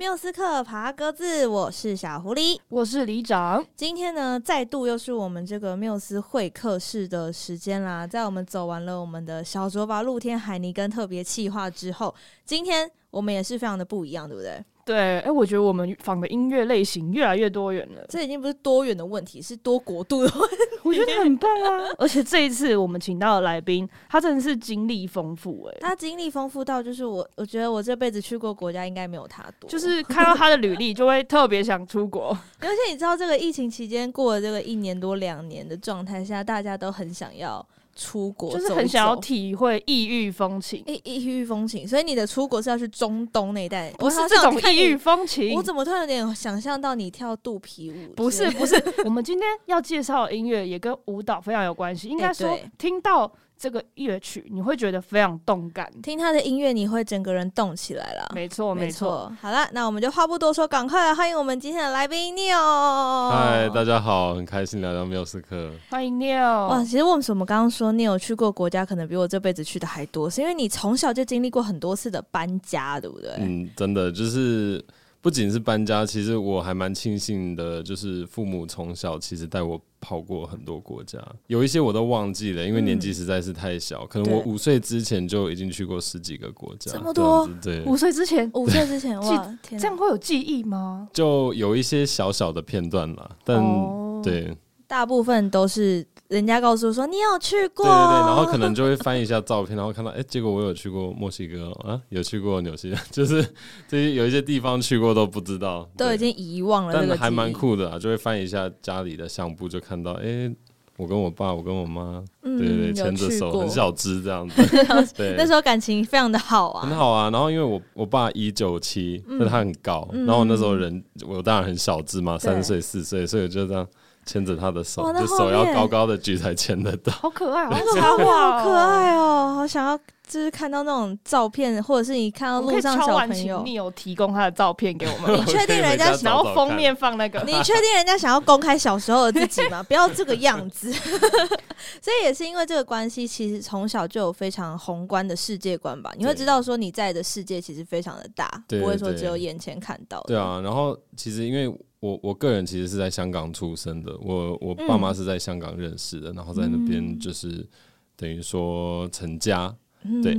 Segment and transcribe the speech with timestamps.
[0.00, 3.66] 缪斯克爬鸽子，我是小狐狸，我是里长。
[3.74, 8.06] 今天呢，再度又是我们这个缪斯会客室的时间啦。
[8.06, 12.14] 在我们走完了我们的小卓拔露天海尼根特别企划之后，
[12.44, 14.64] 今天我们也是非常的不一样，对不对？
[14.84, 18.06] 对，哎、欸，我觉得我们仿的音乐类型越来越多元了。
[18.08, 20.56] 这已经不是多元的问题，是多国度的问题。
[20.88, 21.84] 我觉得很棒啊！
[21.98, 29.68] 而且这一次我们请到的来宾，他真的是经历丰富哎、欸，他经历丰富到就是我，我觉得我这辈子去过国家应该没有他多。
[29.68, 32.28] 就是看到他的履历，就会特别想出国。
[32.60, 37.64] 而且你知道，这个疫情期间过了这个一年多两年的状态下，大家都很想要。
[37.98, 45.54] 出国就是很想要体会异域风情，异异域风情，所以你的出国是要去中东那一带，不是这种异域风情。
[45.56, 48.14] 我怎么突然有点想象到你跳肚皮舞？
[48.14, 52.06] 不是不是，我们今天要介绍的音乐也跟舞蹈非常有关系。
[52.08, 53.30] 应该说，听到。
[53.58, 58.30] 这个乐曲你会觉得非常动感，听他的音乐你会整个人动起来了。
[58.32, 59.30] 没错，没错。
[59.40, 63.30] 好了，那我们就话不多说，赶快来欢迎我们今天的来宾 Neil。
[63.30, 65.72] 嗨，大家好，很开心来到缪斯克。
[65.90, 66.68] 欢迎 Neil。
[66.68, 73.34] 哇，其实为什么刚刚说 Neil 去过国家可能比我这辈子去的还多，是因为你从小就经历过很多次的搬家，对不对？
[73.38, 74.84] 嗯，真的就是。
[75.20, 81.18] 不仅是搬家，其实我还蛮庆幸的，就是父母从小其实带我跑过很多国家，
[81.48, 91.08] 有一些我都忘记了，因为年纪实在是太小，嗯、可能我五岁之前就已经去过十几个国家，这么多，对，五岁之前，五岁之前， 哇，天，这样会有记忆吗？
[91.12, 94.56] 就有一些小小的片段啦，但、哦、对，
[94.88, 96.04] 大部分都是。
[96.28, 103.42] 人家告诉我说你有去过，对对对，然后可能就会翻一下照片，然后看到哎、欸，结果我有去过墨西哥啊， 有去过纽西兰， 就是
[103.88, 106.92] 这些有一些地方去过都不知道，都已经遗忘了。
[106.92, 110.56] 但还蛮酷的啊，就会翻一下家里的相簿，就看到哎、欸，
[110.98, 114.62] 我跟我爸，我跟我妈，嗯、对对对，牵着手，很小只这样子。
[115.16, 117.30] 对，那时候感情非常的好啊，很好啊。
[117.30, 123.88] 然后因为我我爸一九七，那他很高，嗯、然后那时候人我当然很小只嘛，三岁四岁，所以就这样。
[124.28, 127.10] 牵着他的手，就手要高高的举才牵得到。
[127.10, 129.54] 好可爱，好可爱哦！
[129.56, 135.34] 好想要，就是看到那种照片，或者是你看到路上小朋友，你有提供他的照片给我们。
[135.40, 137.42] 你确定人家想要封面放那个？
[137.46, 139.82] 你确定人家想要公开小时候的自己吗？
[139.84, 140.92] 不要这个样子。
[142.02, 146.12] 所以也是因为这个关系，其实从小就有非常宏观的世界观吧。
[146.18, 150.22] 你会知道说你在的世界其实非常的大，不会说只有眼前看到。
[150.26, 151.74] 对啊，然后其实因为。
[152.00, 157.66] 我我个人其实是在香港出生的，我我爸妈是在香港认识的，嗯、然后在那边就是
[158.14, 160.38] 等于说成家，嗯、对，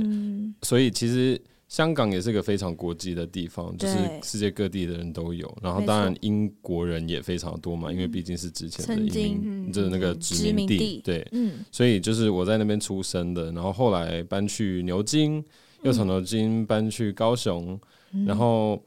[0.62, 1.38] 所以其实
[1.68, 15.44] 香港也是个非常国际的地方，就是世界各地的人都有，然后当然英国人也非常多嘛，因为毕竟是之前的移民，就是那个殖民地，对，嗯、所以就是我在那边出生的，然后后来搬去牛津，
[15.82, 17.78] 又从牛津搬去高雄，
[18.12, 18.82] 嗯、然后。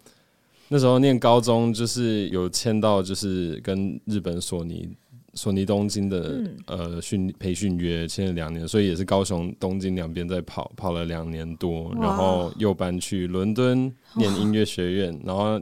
[0.73, 4.89] 那时候念高中，就是有签到，就是跟日本索尼、
[5.35, 15.61] 索尼东京的、嗯、呃训培训约，签了两年，所以也是高雄、东京两边在跑，跑了两年多，然后又搬去伦敦念音乐学院，然后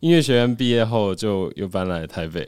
[0.00, 2.46] 音乐学院毕业后就又搬来台北。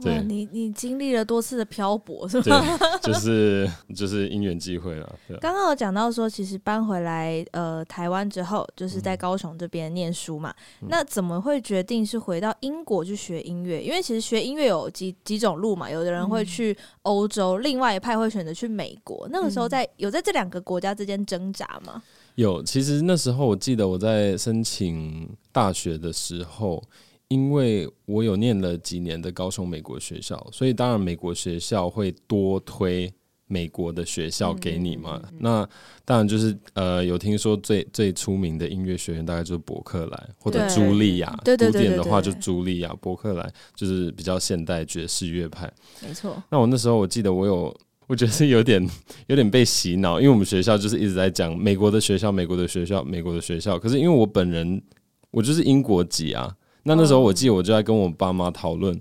[0.00, 2.64] 对，你你经历了多次的漂泊，是吧？
[3.02, 5.18] 就是就是因缘际会了。
[5.40, 10.54] 刚刚有讲到说，其实搬回来呃台湾之后，就是在高雄这边念书嘛。
[10.82, 13.82] 嗯、那怎么会决定是回到英国去学音乐？
[13.82, 19.28] 因为其实学音乐有几几种路嘛，有的人会去欧洲，嗯、另外一派会选择去美国。
[19.32, 22.00] 那个时候在有在这两个国家之间挣扎吗？
[22.36, 26.80] 有，其实那时候我记得我在申请大学的时候。
[27.28, 33.12] 因为我有念了几年的高中美国学校，所以当然美国学校会多推
[33.46, 35.16] 美国的学校给你嘛。
[35.16, 35.68] 嗯嗯嗯、那
[36.06, 45.70] 当然就是呃，有听说最最出名的音乐学院大概就是伯克莱或者茱莉亚，古典的话就茱莉亚，伯克莱就是比较现代爵士乐派。
[46.02, 46.42] 没错。
[46.50, 47.76] 那我那时候我记得我有，
[48.08, 48.82] 我觉得是有点
[49.28, 53.78] 有点被洗脑，因为我们学校就是一直在讲美国的学校，美国的学校，美国的学校。
[53.78, 54.82] 可是因为我本人
[55.30, 56.54] 我就是英国籍啊。
[56.88, 58.98] 那那时候我记得我就在跟我爸妈讨论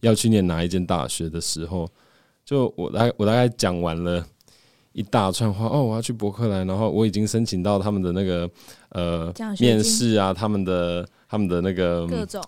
[0.00, 1.86] 要去念哪一间大学的时候，
[2.46, 4.24] 就我大我大概讲完了
[4.92, 8.48] 一大串话哦，我要去伯克莱，然后我已经申请到他们的那个
[8.88, 12.42] 呃面试啊，他们的他们的那个各种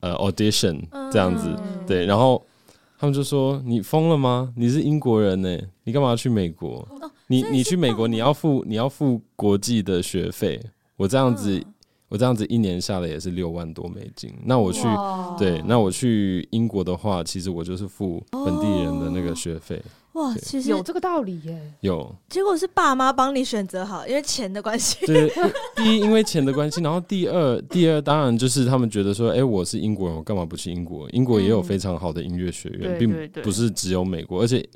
[0.00, 0.78] 呃 audition
[1.10, 1.48] 这样子，
[1.86, 2.44] 对，然后
[2.98, 4.52] 他们就说你疯了吗？
[4.54, 6.86] 你是英国人呢，你干嘛要去美国？
[7.28, 10.60] 你你去美国你要付你要付国际的学费，
[10.96, 11.64] 我这样子。
[12.08, 14.32] 我这样子一年下来也是六万多美金。
[14.44, 14.82] 那我去，
[15.38, 19.82] 对，那我去英国的话，其实我就是付本地人的那个学费。
[20.14, 21.60] 哇，其实有这个道理耶。
[21.80, 25.06] 有，结果是爸妈帮你选择好，因为钱的关系。
[25.06, 25.30] 对，
[25.76, 31.08] 第一因为钱的关系，然后第二，第二当然就是他们觉得说，哎、欸，我是英国人，我干嘛不去英国？
[31.10, 34.66] 英国也有非常好的音乐学院，并不是只有美国，而且。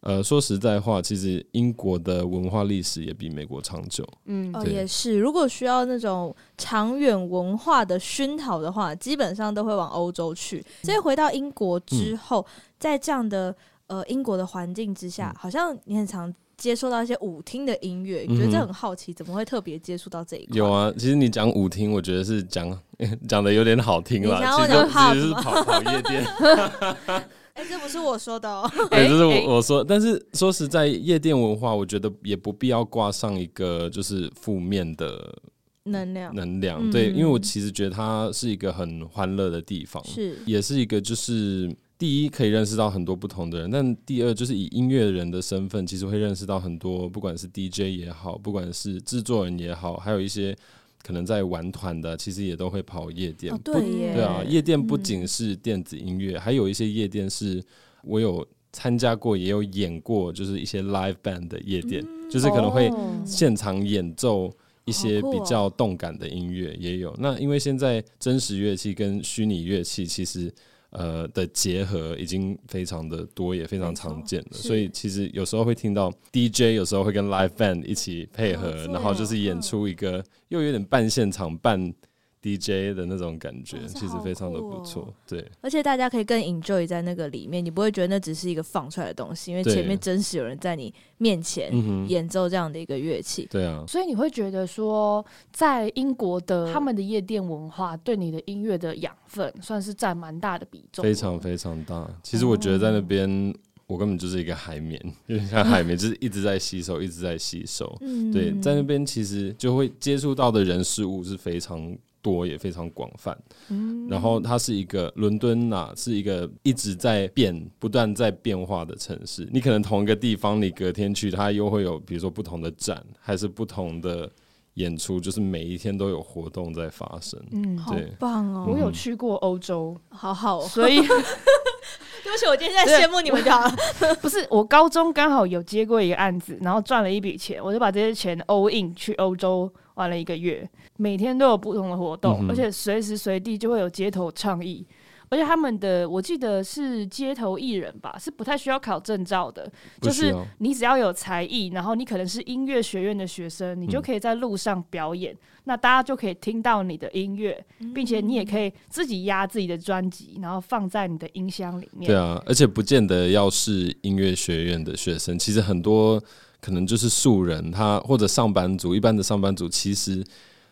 [0.00, 4.06] 呃，说实在话，其实英国的文化历史也比美国长久。
[4.26, 5.18] 嗯，哦，也是。
[5.18, 10.64] 如果需要那种长远文化的熏陶的话，基本上都会往欧洲去。
[10.84, 13.52] 所以回到英国之后，嗯、在这样的
[13.88, 18.24] 呃英国的环境之下，好像你很常接触到一些舞厅的音乐。
[18.28, 20.56] 你觉得这很好奇，怎么会特别接触到这一块？
[20.56, 22.78] 有啊，其实你讲舞厅，我觉得是讲
[23.28, 24.38] 讲的有点好听了。
[24.56, 26.24] 其实其实是跑跑夜店。
[27.58, 28.70] 哎、欸，这不是我说的哦。
[28.88, 29.82] 对，这是我我说。
[29.82, 35.36] 但是说实在，夜店文化，我觉得也不必要挂上一个就是负面的
[35.82, 36.32] 能量。
[36.32, 41.68] 能量，对，因为我其实觉得它是一个很欢乐的地方，是，也是一个就是
[41.98, 50.56] 第一可以认识到很多不同的人，但第二就是以音乐人的身份，其实会认识到很多，不管是 DJ 也好，不管是制作人也好，还有一些。
[51.02, 53.52] 可能在玩团的，其实也都会跑夜店。
[53.54, 57.62] 哦、对耶，对啊，夜店不仅是电子音乐，嗯，还有一些夜店是
[58.02, 62.90] 我有参加过，也有演过，就是一些 live band 的夜店，嗯，就是可能会
[63.24, 64.50] 现场演奏
[64.84, 67.16] 一些比较动感的音乐，也有，哦。
[67.18, 70.52] 那因为现在真实乐器跟虚拟乐器其实。
[70.90, 74.48] 呃的结合已经非常的多，也非常常见了。
[74.52, 81.94] 所以其实有时候会听到 DJ，有时候会跟 live band 一起配合，然后就是演出一个又有点半现场半。
[82.40, 85.44] DJ 的那种感觉，其实非常的不错，对。
[85.60, 91.72] 而且大家可以更 enjoy 在那个里面，你不会觉得那只是一个放出来的东西，因为前面真实有人在你面前
[92.08, 93.48] 演奏这样的一个乐器。
[93.50, 101.02] 对啊，所以你会觉得说，在英国的他们的夜店文化对你的音乐的养分，算是占蛮大的比重。
[101.02, 102.08] 非常非常大。
[102.22, 103.52] 其实我觉得在那边，
[103.86, 107.96] 我根本就是一个海绵， 有点像海绵， 就是一直在吸收，一直在吸收。
[108.00, 111.96] 嗯对，在那边其实就会接触到的人事物是非常。
[112.20, 113.36] 多也非常广泛，
[113.68, 119.48] 嗯然后它是一个伦敦啊，是一个一直在变、不断在变化的城市。
[119.52, 124.30] 你可能同一个地方，你隔天去，它又会有比如说不同的展，还是不同的
[124.74, 127.40] 演出，就是每一天都有活动在发生。
[127.52, 128.66] 嗯，好棒哦！
[128.68, 130.96] 我有去过欧洲，好好，所以
[132.24, 134.14] 对不起，我今天在羡慕你们就好了。
[134.20, 139.72] 不是，我高中刚好有接过一个案子，然后赚了一笔钱，我就把这些钱 all in 去欧洲。
[139.98, 140.66] 玩了一个月，
[140.96, 144.86] 每天都有不同的活动，嗯、而且随时随地就会有街头倡议。
[145.30, 157.62] 而且他们的，我记得是街头艺人吧，是不太需要考证照的，就是你只要有才艺，然后你可能是音乐学院的学生，你就可以在路上表演，嗯、那大家就可以听到你的音乐，
[157.94, 162.06] 并且你也可以自己压自己的专辑，然后放在你的音箱里面。
[162.06, 166.22] 对啊，而且不见得要是音乐学院的学生，其实很多。
[166.60, 170.24] 可能就是素人，他或者上班族，一般的上班族，其实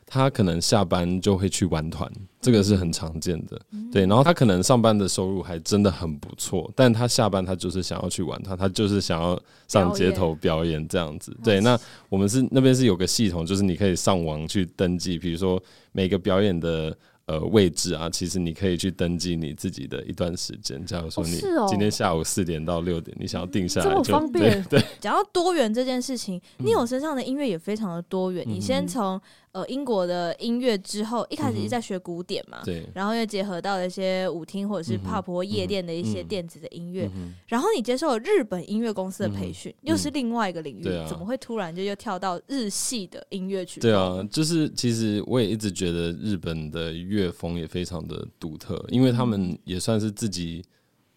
[0.06, 2.10] 他可能下班就会去玩团，
[2.40, 3.60] 这个是很常见的。
[3.92, 11.36] 对，然后他可能上班的收入还真的很不错，但他下班他就是想要去玩团，他就是想要上街头表演这样子。
[11.42, 11.78] 对，那
[12.08, 15.62] 我们是那边是有个系统，就是你可以上网去登记，比如说
[15.92, 16.96] 每个表演的。
[17.26, 20.84] 呃，位置啊，其实你可以去登记你自己的一段时间。
[20.86, 24.62] 假如说你今天下午四点到六点，你想要定下来就，这么方便。
[24.70, 28.44] 对，讲到多元这件事情，你有身上的音乐也非常的多元。
[28.46, 29.20] 嗯、你先从。
[29.56, 37.10] 呃，英国的音乐之后，一开始是在学古典嘛，对，然后又结合到了一些舞厅或者是 pop 或夜店的一些电子的音乐，
[37.46, 43.80] 然后你接受了日本音乐公司的培训，又是另外一个领域，怎么会突然就又跳到日系的音乐曲？
[43.80, 50.62] 对啊，就是其实我也一直觉得日本的乐风也非常的独特，因为他们也算是自己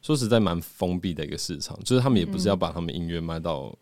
[0.01, 3.77] 说实在蛮封闭的一个市场，就是他们也不是要把他们音乐卖到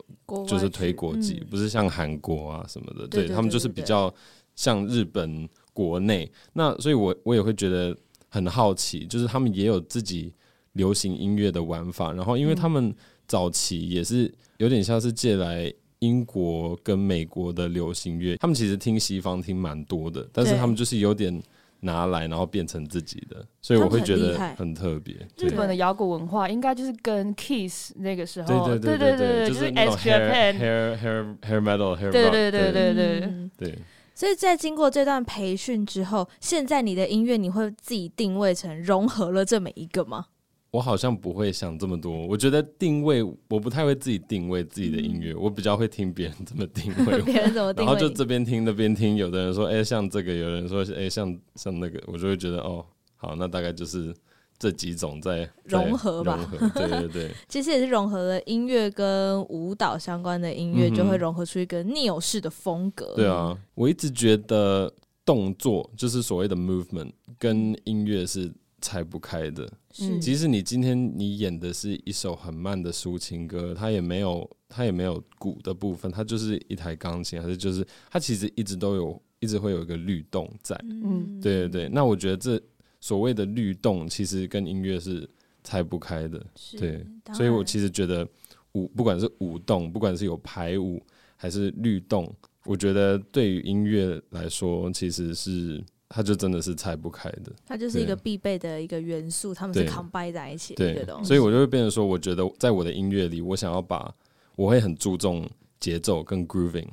[0.48, 4.12] 就是推国际，不是像韩国啊什么的，对他们就是比较。
[4.58, 7.96] 像日本国内，那所以我我也会觉得
[8.28, 10.34] 很好奇，就是他们也有自己
[10.72, 12.92] 流行音乐的玩法，然后因为他们
[13.28, 21.40] 早期也是有点像是借来英国跟美国的流行乐，他们其实听西方听蛮多的，但是他们就是有点
[21.78, 25.14] 拿来然后变成自己的，所以我会觉得很特别。
[25.36, 33.78] 日本的摇滚文化应该就是跟 Kiss 那个时候，对对对对对，就是那种 hair hair hair hair metal hair rock，对对对对对对对。
[34.18, 40.26] 所以在经过这段培训之后，现在你的音乐你会自己定位成融合了这么一个吗？
[40.72, 42.26] 我好像不会想这么多。
[42.26, 47.22] 我觉得定位，我不太会自己定位自己的音乐，嗯，我比较会听别人怎么定位。
[47.22, 47.92] 别人怎么定位？
[47.92, 52.84] 然后就这边听那边听，有的人说哎、欸、像这个，有人说哎、欸、像像那个，我就会觉得哦
[53.14, 54.12] 好，那大概就是
[54.58, 63.14] 这几种在 融合吧，融合，对对对， 其实也是融合了音乐跟舞蹈相关的音乐，嗯、就会融合出一个 Neo 式的风格。
[63.14, 64.92] 对啊，我一直觉得
[65.24, 69.70] 动作就是所谓的 movement 跟音乐是拆不开的。
[69.92, 80.76] 是，即使你今天你演的是一首很慢的抒情歌，它也没有它也没有鼓的部分，它就是一台钢琴，还是就是它其实一直都有，一直会有一个律动在。
[80.82, 81.88] 嗯，对对对。
[81.88, 82.60] 那我觉得这。
[83.00, 85.28] 所谓的律动，其实跟音乐是
[85.62, 86.44] 拆不开的，
[86.78, 88.26] 对，所以我其实觉得
[88.72, 91.02] 舞，不管是舞动，不管是有排舞
[91.36, 92.32] 还是律动，
[92.64, 104.14] 我觉得对于音乐来说，其实是它就真的是拆不开的，它就是一个必备的一个元素，他们是 combine 在一起的一个东西，所以我就会变成说，我觉得在我的音乐里，我想要把
[104.56, 106.88] 我会很注重节奏跟 grooving。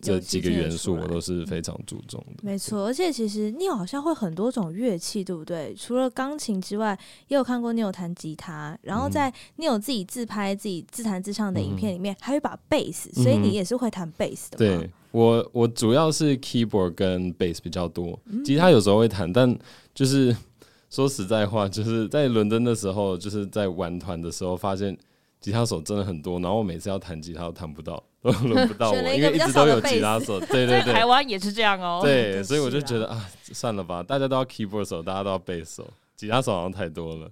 [0.00, 2.84] 这几个元素我都是非常注重的，没错。
[2.84, 5.74] 而且其实 Neo 好像会很多种乐器，对不对？
[5.74, 6.96] 除了钢琴之外，
[7.28, 8.78] 也有看过 Neo 弹吉他。
[8.82, 14.58] 然后在 Neo 自己自拍、自己自弹自唱的影片里面，嗯、还有一把贝斯，所以你也是会弹贝斯的。
[14.58, 19.58] 对我，我主要是 keyboard 跟贝斯比较多，吉他有时候会弹，但
[19.94, 20.36] 就是
[20.90, 24.96] 说实在话，就是在伦敦的时候，就是在玩团的时候，发现
[25.40, 28.02] 吉他手真的很多，然后我每次要弹吉他都弹不到。
[28.32, 30.38] 都 轮不到我，因为一直都有吉他手。
[30.40, 32.00] 对对对，台湾也是这样哦。
[32.02, 37.30] 对，所以我就觉得啊，算了吧，大家都要 keyboard 手，大家都要贝斯手，吉他手好像太多了。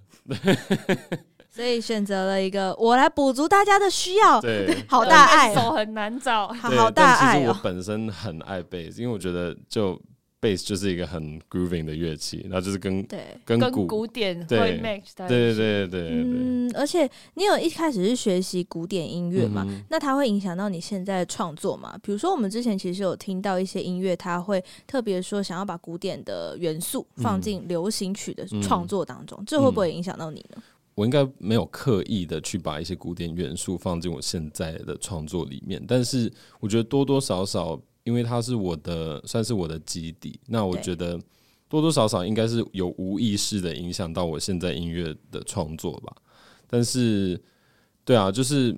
[1.50, 4.40] 所以选择了一个，我来补足大家的需要。
[4.40, 7.38] 对， 好大爱，手很难找，好大爱。
[7.38, 10.00] 其实我本身很爱贝斯，因为我觉得就。
[10.44, 19.64] 贝斯就是一个很 grooving 的乐器，然后就是跟对跟古，跟古典会 match 对对对对对，嗯，而且你有一开始是学习古典音乐嘛？
[19.66, 21.98] 嗯、那它会影响到你现在的创作吗？
[22.02, 30.62] 比如说我们之前其实有听到一些音乐，它会特别说想要把古典的元素放进流行曲的创作当中，嗯、这会不会影响到你呢？
[30.94, 37.80] 我应该没有刻意的去把一些古典元素放进我现在的创作里面，但是我觉得多多少少。
[38.04, 40.38] 因为它是我的，算是我的基底。
[40.46, 41.18] 那我觉得
[41.68, 46.14] 多多少少应该是有无意识的影响到我现在音乐的创作吧。
[46.66, 47.40] 但是，
[48.04, 48.76] 对啊，就是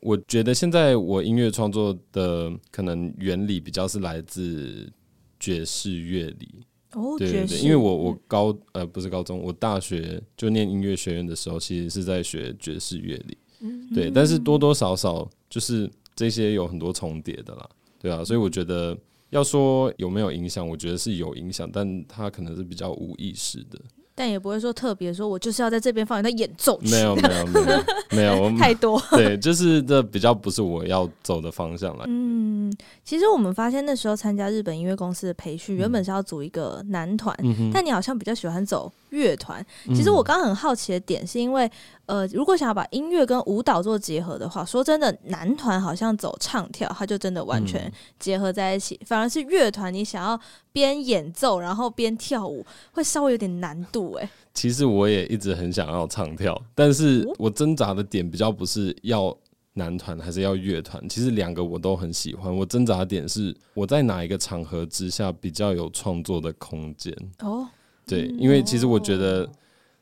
[0.00, 4.90] 我觉得现在我音乐创作的可能原理比较是来自
[5.38, 6.64] 爵士乐理。
[6.92, 13.38] 哦，对对对，因为我我高呃不是高中，我大学就念音乐学院的时候，其实是在学爵士乐理。
[13.60, 17.68] 嗯，对，但是多多少少就是这些有很多重叠的啦。
[18.02, 18.96] 对啊，所以我觉得
[19.30, 23.78] 要说有没有影响，我觉得是有影响，但他可能是比较无意识的。
[24.14, 26.90] 但也不会说特别说，我就是要在这边放一个演奏曲。
[26.90, 29.00] 没有没有没有没有，太多。
[29.12, 32.04] 对，就是这比较不是我要走的方向了。
[32.08, 32.70] 嗯，
[33.02, 39.64] 其实我们发现那时候参加日本音乐公司的培训，原本是要组一个男团，嗯、但你好像比较喜欢走乐团。
[39.94, 41.70] 其实我刚刚很好奇的点是因为，
[42.06, 48.98] 呃，如果想要把音乐跟舞蹈做结合的话，说真的，男团好像走唱跳，它就真的完全结合在一起。
[49.06, 50.38] 反而是乐团，你想要
[50.72, 54.28] 边演奏然后边跳舞，会稍微有点难度哎。
[54.54, 59.34] 其实我也一直很想要唱跳，但是我挣扎的点比较不是要
[59.74, 62.54] 男团还是要乐团，其实两个我都很喜欢。
[62.54, 67.66] 我挣扎的点是我在哪一个场合之下比较有创作的空间哦。
[68.12, 69.50] 对，因为其实我觉得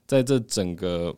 [0.07, 1.15] 在这整个。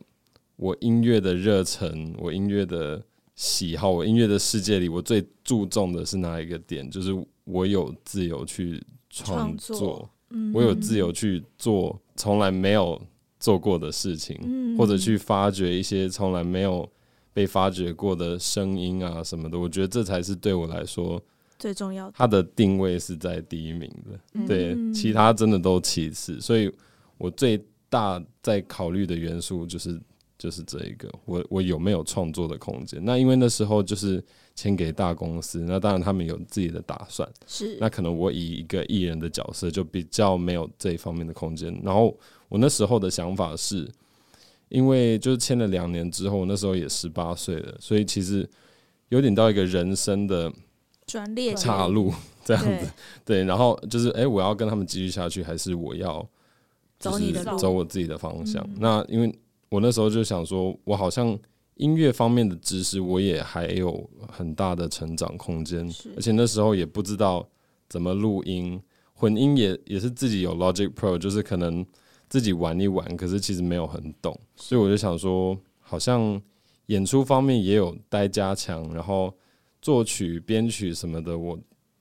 [0.56, 3.02] 我音乐的热忱，我音乐的
[3.34, 6.88] 喜好，我音乐的世界里，我最注重的是哪一个点？
[6.88, 7.10] 就是
[7.42, 8.80] 我有自由去
[9.10, 10.08] 创作，
[10.54, 13.00] 我有自由去做从来没有
[13.40, 16.88] 做过的事情，嗯、或者去发掘一些从来没有
[17.32, 19.58] 被发掘过的声音啊什么的。
[19.58, 21.20] 我觉得这才是对我来说
[21.62, 22.12] 最重要的。
[22.16, 26.40] 它的定位是在第一名的，嗯、对，其他真的都其次。
[26.40, 26.70] 所以
[27.16, 30.00] 我最大在考虑的元素就是。
[30.38, 33.00] 就是这一个，我我有没有创作的空间？
[33.04, 34.20] 那因为那时候就是
[34.56, 41.72] 签给大公司，那当然他们有自己的打算，是那可能我以一个艺人的角色就比较没有这一方面的空间。
[41.84, 43.88] 然后我那时候的想法是，
[44.68, 48.44] 因为就是签了两年之后，那时候也十八岁了，所以其实
[49.10, 50.52] 有点到一个人生的
[51.54, 52.12] 岔路
[52.44, 52.90] 这样子。
[53.24, 56.26] 对，对，然后就是哎、欸，我要跟他们继续下去，还是我要
[56.98, 58.66] 走你的走我自己的方向？
[58.78, 59.32] 那因为。
[59.72, 61.34] 我那时候就想说，我好像
[61.76, 67.48] 音乐方面的知识，我也还有很大的成长空间，而且那时候也不知道
[67.88, 68.78] 怎么录音，
[69.14, 71.86] 混音也也是自己有 Logic Pro，就是可能
[72.28, 76.38] 自己玩一玩，可是其实没有很懂，所以我就想说，好像
[76.88, 79.34] 演出方面也有待加强，然后
[79.82, 81.58] 作曲、编曲什么的，我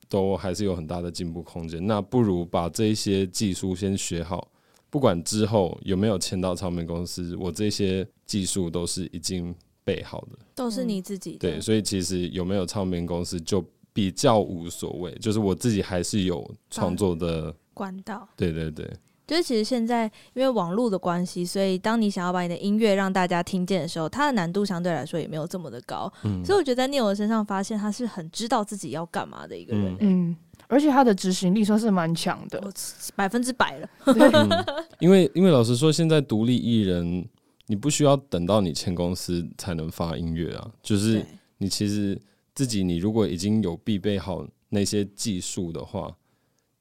[0.08, 1.86] 都还是有很大的进步空间。
[1.86, 4.48] 那不如把这些技术先学好。
[4.90, 11.40] 不管之后有没有签到唱片公司，我这些技术都是已经备好的，都是你自己的。
[11.40, 18.28] 对，所以其实有没有唱片公司就比较无所谓，就是我自己还是有创作的管道。
[18.36, 18.86] 对对对。
[19.32, 26.12] 就是其实现在因为网络的关系，所以当你想要把你的音乐让大家听见的时候，它的难度相对来说也没有这么的高。
[26.26, 29.96] 嗯，所以我觉得在 Neil 的身上发现他是很知道自己要干嘛的一个人。
[30.02, 30.36] 嗯，
[30.68, 32.62] 而且他的执行力算是蛮强的，
[33.16, 33.90] 百分之百了。
[34.08, 34.50] 嗯，
[35.00, 37.26] 因为因为老实说，现在独立艺人
[37.68, 41.26] 你不需要等到你签公司才能发音乐啊，就是
[41.58, 42.22] 你其实
[42.54, 46.14] 自己你如果已经有必备好那些技术的话，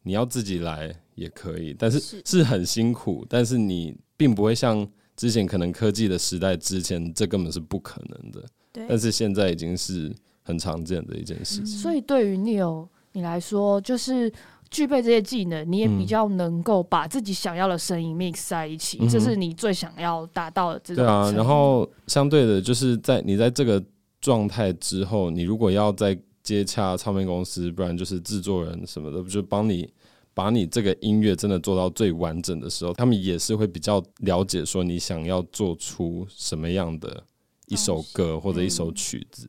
[0.02, 0.92] 你要自己来。
[1.21, 8.43] 也可以，但是是很辛苦，但是你并不会像之前可能科技的时代之前，这根本是不可能的。
[8.73, 10.11] 对，但是现在已经是
[10.43, 11.67] 很常见的一件事情。
[11.67, 14.33] 所以对于 Neil 你来说，就是
[14.71, 21.05] 具备这些技能，你也比较能够把自己想要的声音 mix 在一起，嗯、这是你最想要达到的这种。
[21.05, 23.85] 对啊，然后相对的，就是在你在这个
[24.23, 29.93] 状态之后，你如果要再接洽唱片公司，不然就是制作人什么的，就帮你。
[30.41, 37.23] 把你这个音乐真的做到最完整的时候，他们也是会比较了解说你想要做出什么样的
[37.67, 39.47] 一首歌或者一首曲子。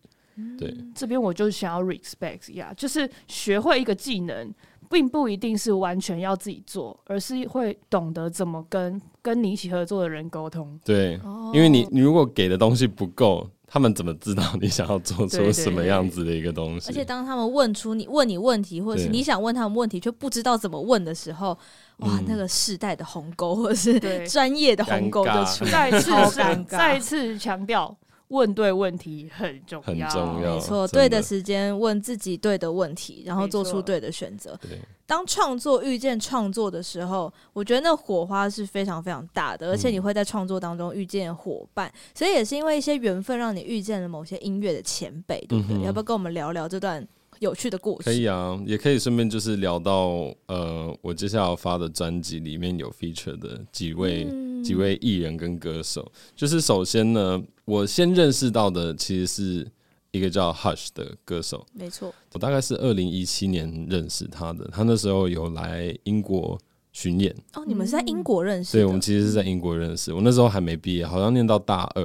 [0.60, 4.54] 对，这边我就想要 respect 一下，就是学会一个技能，
[4.90, 10.78] 并不一定是完全要自己做，而是会懂得怎么跟跟你一起合作的人沟通。
[10.84, 11.18] 对，
[11.54, 13.50] 因为你你如果给的东西不够。
[13.74, 16.90] 他们怎么知道你想要做出什么样子的一个东西？
[16.90, 21.58] 而且当他们问出你问你问题，或者是你想问他们问题却不知道怎么问的时候，
[22.00, 23.98] 哇，那个世代的鸿沟或者是
[24.28, 27.96] 专业的鸿沟就出来，再次再次强调。
[28.32, 34.58] 问对问题很重要，很重要，没错，对的时间问自己对的问题，然后做出对的选择。
[35.06, 45.78] 当创作遇见创作的时候，我觉得那火花是非常非常大的，而且你会在创作当中遇见伙伴，嗯，所以也是因为一些缘分，让你遇见了某些音乐的前辈，对不对？
[45.78, 47.06] 嗯，要不要跟我们聊聊这段
[47.42, 48.06] 有趣的故事？
[48.06, 54.26] 可以啊，也可以顺便就是聊到呃，我接下来要发的专辑里面有 feature 的几位。
[54.30, 59.68] 嗯几位艺人跟歌手，就是首先呢，我先认识到的其实是
[60.12, 66.60] 一个叫 Hush 的歌手，没错，我大概是二零一七年认识他的，他那时候有来英国
[66.92, 67.36] 巡演。
[67.56, 68.74] 哦，你们是在英国认识？
[68.74, 70.14] 对，我们其实是在英国认识。
[70.14, 72.04] 我那时候还没毕业，好像念到大二，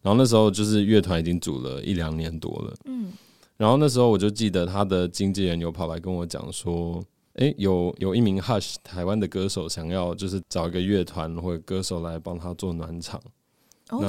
[0.00, 3.12] 然后那时候就是乐团已经组了一两年多了，嗯，
[3.60, 7.04] 然后那时候我就记得他的经纪人有跑来跟我讲说。
[7.34, 13.22] 诶、欸，有有一名 Hush 台湾的歌手想要就是找一个乐团或者歌手来帮他做暖场。
[13.90, 14.00] 哦，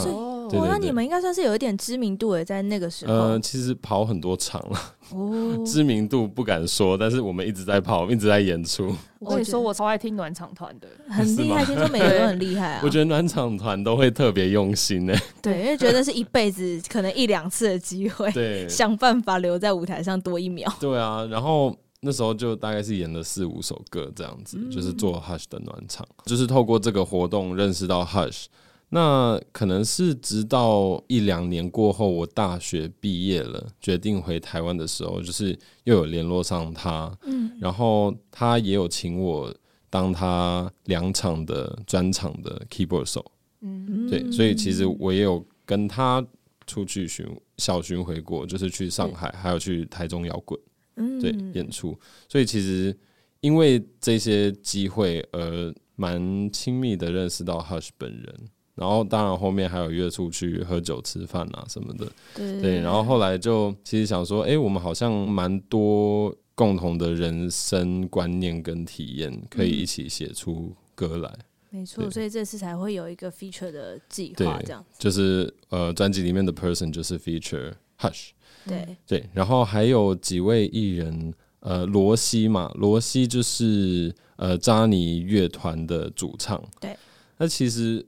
[0.51, 3.13] 所以哦，那你们应该算是有一点知名度诶，在那个时候。
[3.13, 4.79] 呃，其实跑很多场了。
[5.11, 8.95] 哦， 知名度不敢说，但是我们一直在跑，一直在演出。
[9.19, 11.63] 我跟你说，我超爱听暖场团的，很 厉害。
[11.63, 12.81] 听说每个人都很厉害啊。
[12.85, 15.19] 我觉得暖场团都会特别用心诶。
[15.41, 20.71] 对，因为觉得是一辈子可能一两次的机会，对，想办法留在舞台上多一秒。
[20.79, 21.75] 对啊，然后。
[22.03, 28.45] 那时候就大概是演了四五首歌这样子，嗯、就是做 Hush 的暖场，就是透过这个活动认识到 Hush。
[28.93, 39.55] 那可能是直到一两年过后，我大学毕业了，决定回台湾的时候，就是又有联络上他，嗯，然后他也有请我
[39.89, 43.23] 当他两场的专场的 keyboard 手，
[43.61, 46.21] 嗯，对，所以其实我也有跟他
[46.67, 47.25] 出去巡
[47.59, 50.59] 小巡回过，就是去上海，还有去台中摇滚。
[50.97, 51.17] 嗯。
[51.21, 52.93] 对，演出，所以其实
[53.39, 58.35] 因为这些机会而蛮亲密的认识到 Hush 本人，
[58.75, 71.31] 然后当然后面还有约出去喝酒吃饭啊什么的，对，对，然后后来就其实想说，哎，我们好像蛮多共同的人生观念跟体验，可以一起写出歌来。
[71.69, 78.31] 没错，所以这次才会有一个 feature 的计划，这样就是呃，专辑里面的 person 就是 feature Hush。
[78.67, 86.61] 对对，然后还有几位艺人，呃，罗西嘛，罗西就是呃扎尼乐团的主唱。
[86.79, 86.95] 对，
[87.37, 88.05] 那其实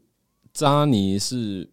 [0.53, 1.67] 渣尼是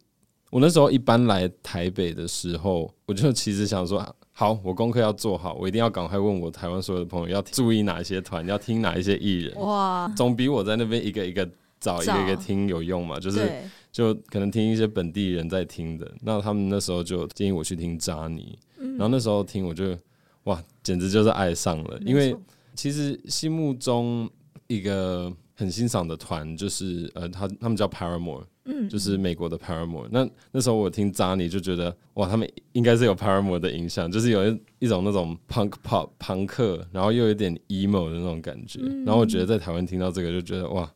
[0.50, 9.54] 我那时候一般来台北的时候，我就其实想说，好，我功课要做好，我一定要赶快问我台湾所有的朋友要注意哪些团，要听哪一些艺人。
[9.60, 13.50] 哇，总比我在那边一个一个找一个一个听有用嘛，就是。
[13.92, 19.98] 就可能听一些本地人在听的，那他们那时候就建议我去听扎尼，嗯，然后那时候听我就
[20.44, 22.32] 哇，简直就是爱上了，因为
[22.76, 24.30] 其实心目中
[24.68, 30.09] 一个很欣赏的团就是呃，他他们叫 Paramore，嗯，就是美国的 Paramore。
[30.11, 38.80] 那那时候我听渣尼就觉得哇，他们应该是有 Paramore 的影响，就是有一一种那种 punk pop 朋克，然后又有点 emo 的那种感觉。
[39.04, 40.90] 然后我觉得在台湾听到这个就觉得哇。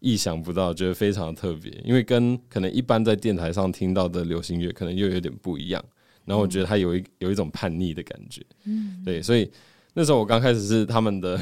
[0.00, 5.82] 意想不到，觉得非常特别，因为跟可能一般在电台上听到的流行乐可能又有点不一样。
[6.26, 9.50] 然后我觉得他有一有一种叛逆的感觉，嗯，对，所以
[9.94, 11.40] 那时候我刚开始是他们的，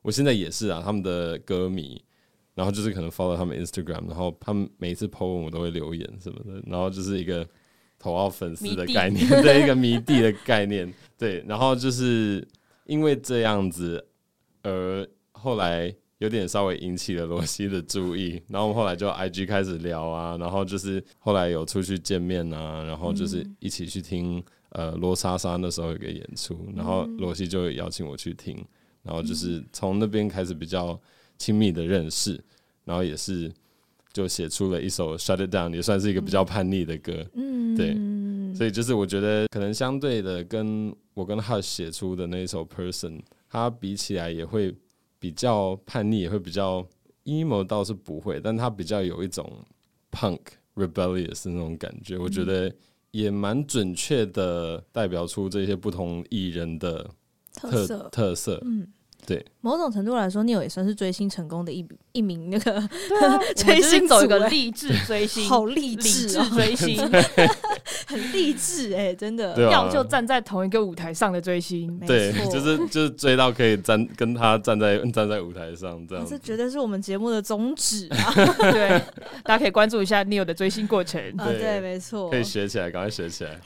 [0.00, 2.00] 我现在也是啊，他们的歌迷。
[2.58, 7.48] 然后就是可能 follow 他们 Instagram，然后他们每一次 po 文我都会留言什么的，然后就是一个
[8.00, 12.44] 头号粉丝的概念，对，一个迷弟的概念，对，然后就是
[12.86, 14.04] 因为这样子，
[14.64, 28.56] 而后来有点稍微引起了罗西的注意，然后我们后来就 IG 开始聊啊，然后就是后来有出去见面啊，然后就是一起去听呃罗莎莎那时候有个演出，然后罗西就邀请我去听，
[29.04, 31.00] 然后就是从那边开始比较。
[31.38, 32.38] 亲密的认识，
[32.84, 33.50] 然后也是
[34.12, 37.24] 就写出了一首《Shut It Down》，也算是一个比较叛逆的歌。
[37.34, 37.94] 嗯，对，
[38.56, 44.74] 所以就是我觉得可能相对的，跟我跟 Hush 写出的那一首《Person》，它比起来也会
[45.18, 46.84] 比较叛逆，也会比较
[47.24, 49.64] emo，倒是不会，但它比较有一种
[50.10, 50.40] punk
[50.74, 52.18] rebellious 那种感觉。
[52.18, 52.72] 我觉得
[53.12, 57.08] 也蛮准确的代表出这些不同艺人的
[57.52, 58.08] 特特色。
[58.10, 58.88] 特色嗯。
[59.26, 62.88] 对，某种程度来说，Neil 也算是追星成功的一笔一名那个、啊、
[63.54, 66.98] 追星走一个励志追星，好励志、啊、追星，
[68.08, 78.34] 很励志哎，真的，啊、要就站在同一个舞台上的追星，对，就是就是追到可以站跟他站在站在舞台上这样，这绝对是我们节目的宗旨啊！
[78.72, 79.00] 对，
[79.44, 83.60] 大家可以关注一下 Neil 的追星过程，啊、对，没错，可以学起来，赶快学起来。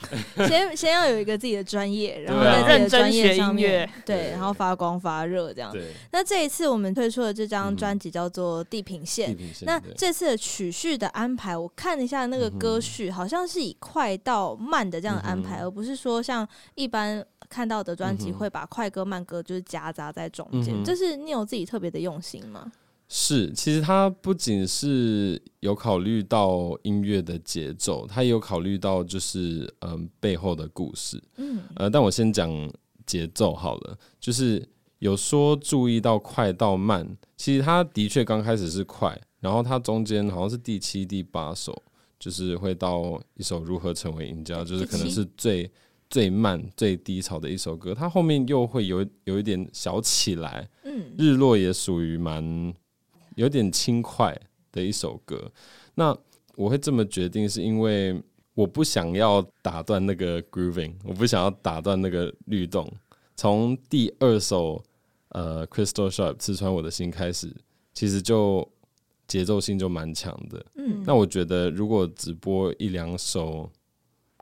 [0.47, 5.53] 先先要有一个自己的专业，然后在认真学音乐，对，然后发光发热。
[5.53, 5.75] 这样，
[6.11, 9.37] 那这一次我们推出的这张专辑叫做《地平线》。
[9.65, 20.83] 那这次的曲序的安排，我看了一下那个歌序，好像是以快到慢的这样的安排，而不是说像一般看到的专辑会把快歌慢歌就是夹杂在中间。
[20.83, 22.73] 这是 Neil 自己特别的用心吗？
[23.09, 31.23] 是，其实他不仅是有考虑到音乐的节奏，他也有考虑到就是嗯背后的故事。
[31.37, 32.51] 嗯，呃，但我先讲
[33.05, 34.67] 节奏好了，就是。
[35.03, 37.05] 有说注意到快到慢，
[37.37, 41.77] 其实他的确刚开始是快，然后他中间好像是第七、第八首，
[42.21, 45.69] 就是会到一首如何成为赢家，就是可能是最
[46.09, 47.93] 最慢、最低潮的一首歌。
[47.93, 52.73] 他后面又会有有一点小起来，嗯，日落也属于蛮
[53.35, 55.51] 有点轻快的一首歌。
[55.97, 56.17] 那
[56.55, 58.23] 我会这么决定，是因为
[58.55, 62.88] 我不想要打断那个 grooving，我不想要打断那个律动。
[63.35, 64.81] 从第二首。
[65.33, 67.55] 呃，Crystal Sharp 刺穿我的心开始，
[67.92, 68.66] 其实就
[69.27, 70.64] 节奏性就蛮强的。
[70.77, 73.71] 嗯，那我觉得如果只播一两首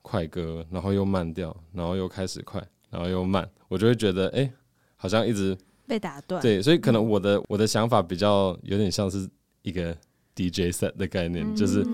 [0.02, 4.52] 快歌，然后又慢掉，然后又开始快，然后又慢，我就会觉得，哎、欸，
[4.96, 6.42] 好像一直被打断。
[6.42, 9.28] 对，所以可能我的我的想法比较有点像是
[9.62, 9.96] 一个
[10.34, 11.86] DJ set 的概念，嗯、就是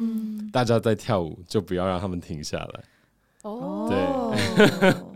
[0.50, 2.84] 大家在跳舞，就不要让他们停下来。
[3.42, 4.94] 哦，对。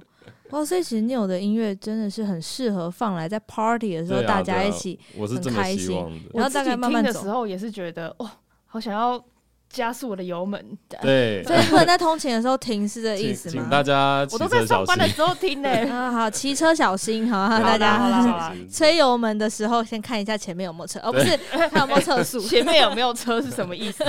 [0.53, 5.97] 哇，所以其实 Neil 的音乐真的是很适合放来在 party 的时候，大家一起很开心。
[6.35, 8.31] 然后大概慢慢的时候，也是觉得哇，
[8.67, 9.23] 好想要。
[9.73, 13.53] 加速我的油门，对，所以不能在通勤的时候停，是这意思吗？
[13.53, 15.71] 请大家，我都在上班的时候停呢。
[15.89, 18.55] 啊，好，骑车小心，好，大家好啦 好啦。
[18.69, 24.03] 吹油门的时候先看一下前面有没有车，哦，不是，看有没有测速， 前面有没有车是什么意思？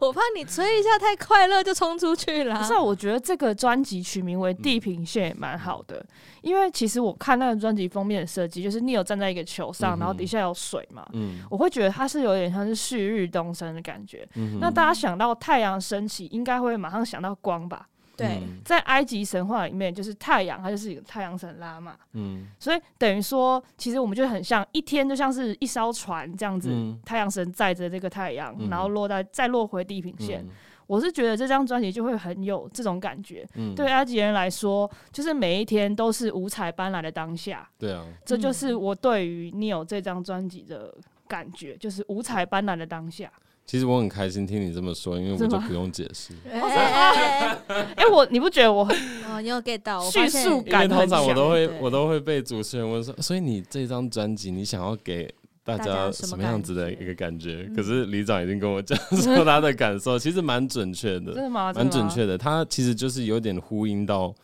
[0.00, 2.62] 我怕你吹一下太快乐就冲出去了。
[2.62, 6.04] 是啊，我觉得这个专辑取名为《地平线》也蛮好的。
[6.42, 14.28] 因为其实我看那个专辑封面的设计，就是 Neil 站在一个球上，然后底下有水嘛，嗯、我会觉得它是有点像是旭日东升的感觉。
[14.60, 17.86] 那大家想到太阳升起，应该会马上想到光吧？
[18.16, 21.94] 对，嗯、在埃及神话里面，就是太阳，它就是一个太阳神拉嘛。
[22.14, 30.42] 嗯，所以等于说，其实我们就很像一天，就像是一艘船这样子，嗯、太阳神载着这个太阳，然后落在再落回地平线。
[30.42, 30.50] 嗯
[30.88, 37.66] 我是觉得这张专辑就会很有这种感觉，嗯、对埃及人来说，就是每一天都是五彩斑斓的当下。
[37.78, 40.92] 对啊，这就是我对于 Neil 这张专辑的
[41.26, 43.32] 感觉，就是五彩斑斓的当下。
[43.66, 46.34] 其实我很开心听你这么说，因为我就不用解释。
[46.48, 48.96] 哎，我你不觉得我很
[49.30, 50.84] 哦，你有 get 到叙述感？
[50.84, 55.32] 因为通常我都会我都会被主持人问说，所以你这张专辑你想要给？
[55.64, 57.70] 大家什么样子的一个感觉？
[57.76, 61.72] 可是李长已经跟我讲说他的感受，其实蛮准确的， 真的吗？
[61.72, 62.36] 蛮准确的。
[62.36, 64.34] 他其实就是有点呼应到，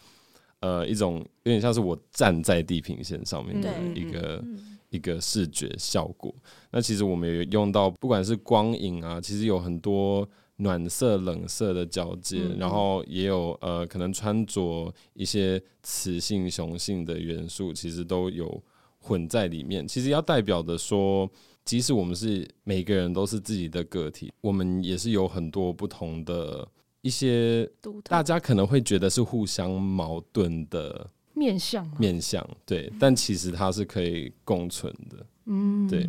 [0.61, 4.41] 呃，一种有点像是我站在地平线上面的一个
[4.90, 6.35] 一个视觉效果。
[6.70, 18.62] 那其实我们也用到，不管是光影啊，其实有很多暖色、冷色的交界，然后也有呃，可能穿着一些雌性、雄性的元素，其实都有。
[19.01, 21.31] 混在里面，其实要代表的说，
[21.64, 26.68] 即使我们是每个人都是自己的个体，我们也是有很多不同的
[27.01, 27.66] 一些，
[28.03, 36.07] 大家可能会觉得是互相矛盾的面向，面向对，但其实它是可以共存的，嗯，对，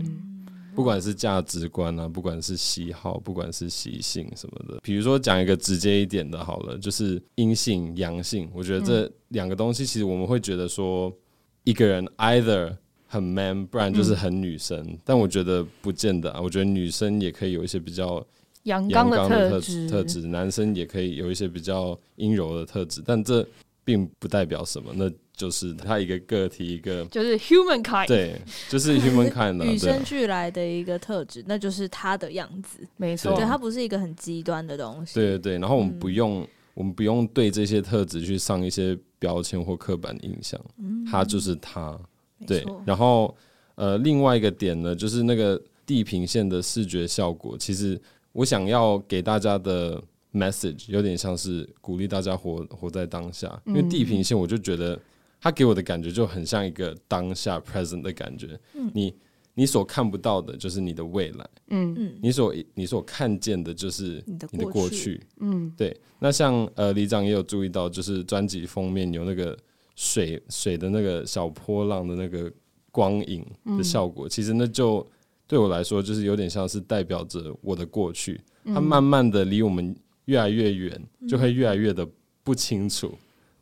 [0.76, 11.14] 不管是价值观啊，不管是喜好，不管是习性什么的，比如说讲一个直接一点的，好了，就是阴性、阳性，我觉得这两个东西，其实我们会觉得说，
[11.64, 12.76] 一个人 either。
[13.12, 14.80] 很 man，不然就是很女生。
[14.88, 18.24] 嗯、但我觉得不见得啊，我觉得女生也可以有一些比较
[18.66, 23.02] 阳刚的特质，特质，男生也可以有一些比较阴柔的特质。
[23.04, 23.44] 但这
[23.90, 35.16] 并不代表什么，那就是他一个个体，一个就是 human kind，对，就是 human kind，与生俱来的一个特质，那就是他的样子，没错，对，它不是一个很极端的东西。
[35.16, 42.00] 对对对，然后我们不用，嗯、我们不用对这些特质去上一些标签或刻板印象，嗯、他就是他。
[42.46, 43.36] 对，然后
[43.74, 47.58] 呃，另外一个点呢，就是那个地平线的视觉效果。
[47.58, 48.00] 其实
[48.34, 50.00] 我想要给大家的
[50.34, 55.00] message 有点像是鼓励大家活活在当下，因为地平线我就觉得
[55.42, 58.60] 它给我的感觉就很像一个当下 present 的感觉。
[58.74, 59.14] 嗯，你
[59.54, 61.96] 你所看不到的就是你的未来，嗯。
[61.98, 65.96] 嗯，你所你所看见的就是你的过去，嗯，对。
[66.20, 69.58] 那像呃，李长也有注意到，就是专辑封面有那个。
[70.02, 72.50] 水水的那个小波浪的那个
[72.90, 73.46] 光影
[73.78, 75.06] 的效果，嗯、其实那就
[75.46, 79.94] 对我来说，就是有点像是代表着我的过去，嗯、它慢慢的离我们
[80.30, 82.08] 越来越远，就会越来越的
[82.44, 83.08] 不清楚。
[83.08, 83.20] 嗯、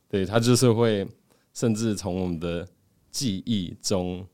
[0.10, 1.08] 对，它就是会
[1.54, 2.68] 甚至从我们的
[3.10, 4.28] 记忆中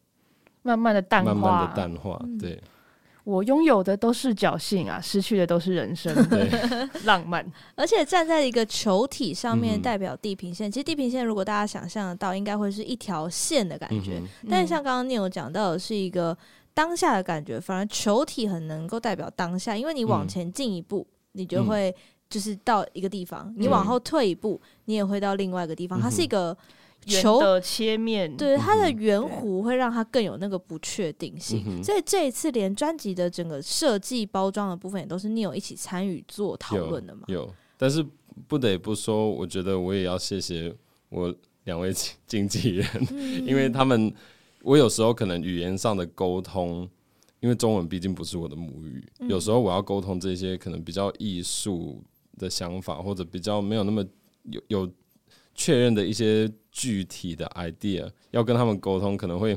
[0.63, 2.19] 慢慢的淡化，慢慢的淡化。
[2.39, 2.53] 对。
[2.53, 2.61] 嗯
[3.25, 6.13] 我拥有的都是侥幸啊，失去的都是人生。
[6.27, 6.45] 对，
[7.07, 7.41] 浪漫。
[7.73, 14.19] 而且站在一个球体上面代表地平线，嗯、其实地平线如果大家想象得到，应该会是一条线的感觉。
[14.21, 16.37] 嗯、但是像刚刚 Neil 讲到的是一个
[16.73, 21.95] 当下的感觉，反而球体很能够代表当下，因为你往前进一步，嗯、你就会
[22.33, 26.01] 就是到一个地方；嗯、你往后退一步，你也会到另外一个地方。
[26.01, 26.57] 它是一个。
[27.05, 37.23] 球的切面，对它的圆弧会让它更有那个不确定性，嗯、所以这一次连专辑的整个设计包装的部分也都是 Neil 一起参与做讨论的嘛。
[37.27, 38.01] 有，但是
[38.47, 40.73] 不得不说，我觉得我也要谢谢
[41.09, 41.91] 我两位
[42.25, 44.09] 经纪人，嗯、因为他们
[44.61, 46.89] 我有时候可能语言上的沟通，
[47.41, 52.01] 因为中文毕竟不是我的母语，嗯、有时候我要沟通这些可能比较艺术
[52.37, 54.05] 的想法，或者比较没有那么
[54.43, 54.91] 有有。
[55.55, 59.55] 确认的一些具体的 idea，要跟他们沟通，可能会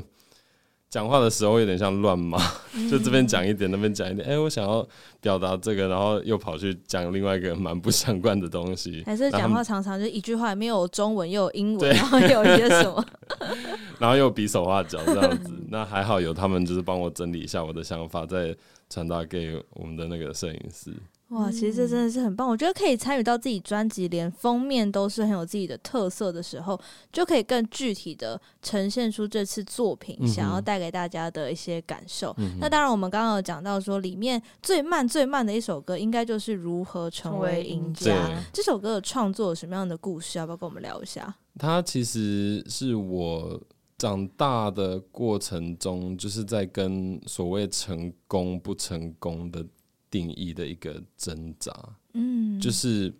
[0.91, 2.37] 讲话的时候有点像乱码，
[2.75, 4.23] 嗯、 就这边讲一点，那边讲一点。
[4.27, 4.87] 哎、欸，我想要
[5.19, 9.01] 表达这个，然后又跑去讲另外一个蛮不相关的东西。
[9.09, 13.03] 还是讲话常常就一句话，没有中文又有英文，然后又有一些什么，
[13.97, 15.51] 然后又比手画脚这样子。
[15.69, 18.55] 那还好有他们，就是帮我整理一下我的想法，再
[18.87, 20.93] 传达给我们的那个摄影师。
[21.29, 22.47] 哇，其实这真的是很棒。
[22.47, 26.79] 我觉得可以参与到自己专辑，连封面都是很有自己的特色的时候，
[27.11, 32.33] 就可以更具体的呈现出这次作品想要带给大家的一些感受。
[32.37, 38.31] 嗯、那当然，我们刚刚有讲到说，里面最慢最慢的一首歌，应该就是如何成为赢家。
[38.53, 40.39] 这首歌的创作有什么样的故事？
[40.39, 41.35] 要不要跟我们聊一下？
[41.59, 43.61] 它其实是我
[43.97, 49.65] 长大的过程中，就是在跟所谓成功不成功的。
[50.09, 51.71] 定义的一个挣扎，
[52.13, 53.13] 嗯，就是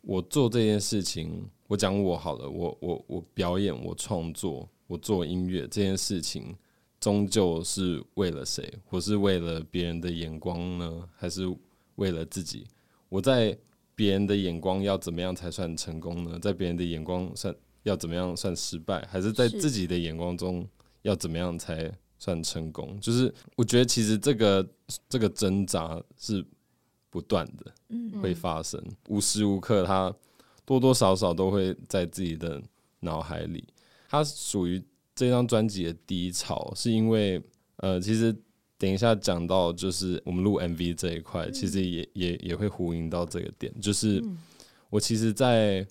[0.00, 6.56] 我做这件事情，我讲我好了，我我我表演，我创作，我做音乐这件事情，
[6.98, 8.72] 终究是为了谁？
[8.88, 11.42] 我是为了别人的眼光呢，还是
[11.96, 12.66] 为了自己？
[13.08, 13.56] 我在
[13.94, 16.38] 别人的眼光要怎么样才算成功呢？
[16.40, 19.06] 在别人的眼光算要怎么样算失败？
[19.06, 20.66] 还是在自己的眼光中
[21.02, 21.92] 要怎么样才？
[22.26, 24.68] 算成功，就是我觉得其实这个
[25.08, 26.44] 这个挣扎是
[27.08, 30.12] 不断的，嗯会发生，无时无刻，它
[30.64, 32.60] 多多少少都会在自己的
[32.98, 33.64] 脑海里。
[34.08, 34.82] 它属于
[35.14, 37.40] 这张专辑的低潮，是因为
[37.76, 38.34] 呃，其实
[38.76, 44.20] 等一下讲到就是我们录 MV 这一块，其实也也也会呼应到这个点，就是
[44.90, 45.86] 我其实，在。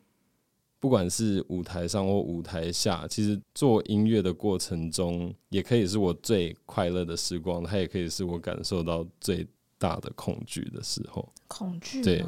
[0.85, 9.47] 不管是舞台上或舞台下，其实做音乐的过程中，也可以是我最快乐的时光，它也可以是我感受到最
[9.79, 11.27] 大的恐惧的时候。
[11.47, 12.23] 恐惧，对，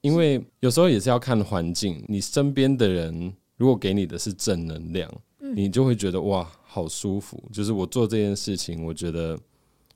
[0.00, 2.04] 因为有时候也是要看环境。
[2.08, 7.40] 你身边的人如果给你的是正能量，你就会觉得哇，好舒服。
[7.52, 9.38] 就是我做这件事情，我觉得。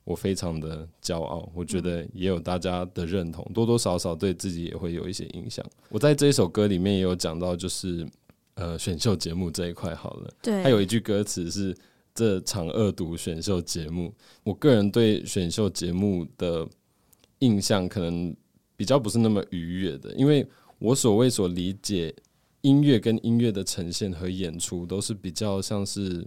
[0.05, 5.65] 我非常的骄傲，我觉得也有大家的认同，多多少少对自己也会有一些影响。
[5.89, 8.07] 我在这一首歌里面也有讲到，就是
[8.55, 11.77] 呃选秀节目这一块好了，对，还有一句歌词是
[12.15, 14.13] 这场恶毒选秀节目。
[14.43, 16.67] 我个人对选秀节目的
[17.39, 18.35] 印象可能
[18.77, 20.45] 比较不是那么愉悦的，因为
[20.79, 22.13] 我所谓所理解
[22.63, 26.27] 音乐跟音乐的呈现和演出，都是比较像是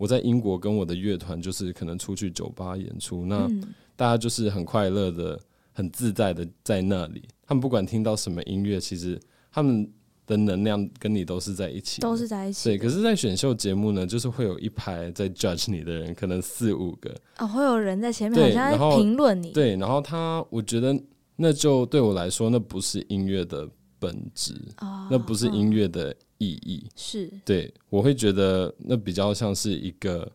[0.00, 3.46] 我在英国跟我的乐团，就是可能出去酒吧演出，那
[3.94, 5.38] 大家就是很快乐的、
[5.74, 7.22] 很自在的在那里。
[7.46, 9.20] 他们不管听到什么音乐，其实
[9.52, 9.86] 他们
[10.26, 12.70] 的能量跟你都是在一起，都是在一起。
[12.70, 19.50] 对，可是，在选秀节目呢，就是会有一排在 judge 你的人，可能四五个哦，会有人在前面，好像在评论你。
[19.50, 20.98] 对，然后他，我觉得
[21.36, 26.82] 那就对我来说，那不是音乐的本质，哦，那不是音乐的意义。
[26.84, 30.28] 嗯，是，对，我会觉得那比较像是一个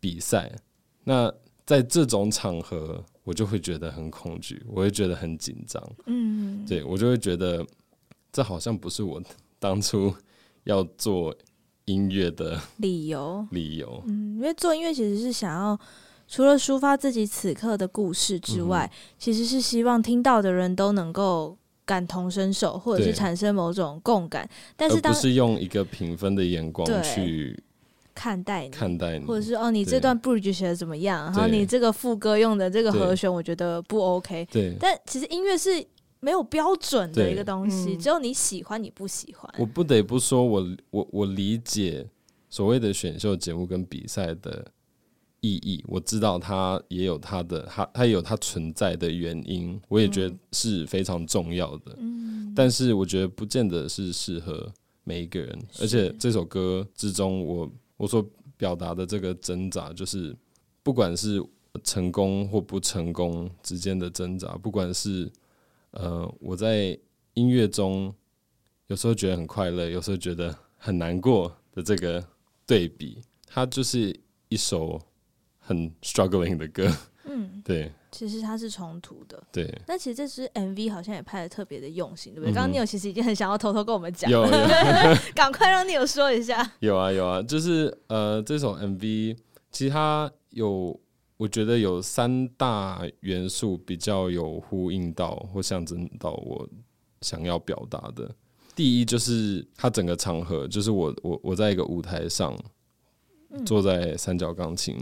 [0.00, 0.50] 比赛。
[1.04, 1.30] 那
[1.66, 5.82] 在这种场合，我就会觉得很恐惧，我会觉得很紧张。
[6.06, 7.62] 嗯，对，我就会觉得。
[8.32, 9.22] 这好像不是我
[9.58, 10.14] 当初
[10.64, 11.34] 要做
[11.86, 13.46] 音乐的理由。
[13.50, 15.80] 理由，嗯，因为做音乐其实是想要
[16.28, 24.46] 除了抒发自己此刻的故事之外，嗯、其实是希望听到的人都能够感同身受，或者是产生某种共感。
[24.76, 27.58] 但是当，不是用一个评分的眼光去
[28.14, 31.32] 看待你，看待你，或者是哦，你这段 bridge 写的怎么样？
[31.32, 34.46] 然后你这个副歌用的这个和弦，我觉得不 OK。
[34.50, 35.86] 对，但其实音乐是。
[36.18, 39.54] 没有标准的一个东西，嗯、只有你喜欢，你不喜欢。
[39.58, 42.04] 我不得不说我，我我我理解
[42.48, 44.66] 所谓的选秀节目跟比赛的
[45.46, 51.94] 意义，我知道它也有它的，它它有它存在的原因，我也觉得是非常重要的。
[51.98, 54.72] 嗯，但是我觉得不见得是适合
[55.04, 60.34] 每一个人，而且这首歌之中我，我我所表达的这个挣扎，就是
[60.82, 61.42] 不管是
[61.84, 65.30] 成功或不成功之间的挣扎，不管是。
[65.92, 66.98] 呃，我在
[67.32, 68.14] 音乐中
[68.88, 72.22] 有时候觉得很快乐，有时候觉得很难过的这个
[72.66, 74.14] 对比，它就是
[74.50, 75.00] 一首
[75.66, 76.90] 很 struggling 的歌。
[77.24, 79.42] 嗯， 对，其实它是冲突的。
[79.52, 82.54] 对，那其实这支 MV 好像也拍的特别的用心，对不对？
[82.54, 84.42] 刚刚 Neil 其实已经很想要偷偷跟我们讲，有，
[85.34, 86.72] 赶快让 Neil 说一下。
[86.78, 89.36] 有啊，有啊，就是呃，这首 MV
[89.70, 90.98] 其实它有。
[91.38, 96.66] 我觉得有三大元素比较有呼应到或象征到我
[97.20, 98.34] 想要表达的。
[98.74, 102.58] 第一就是它整个场合，就是我我我在一个舞台上，
[103.66, 104.96] 坐在三角钢琴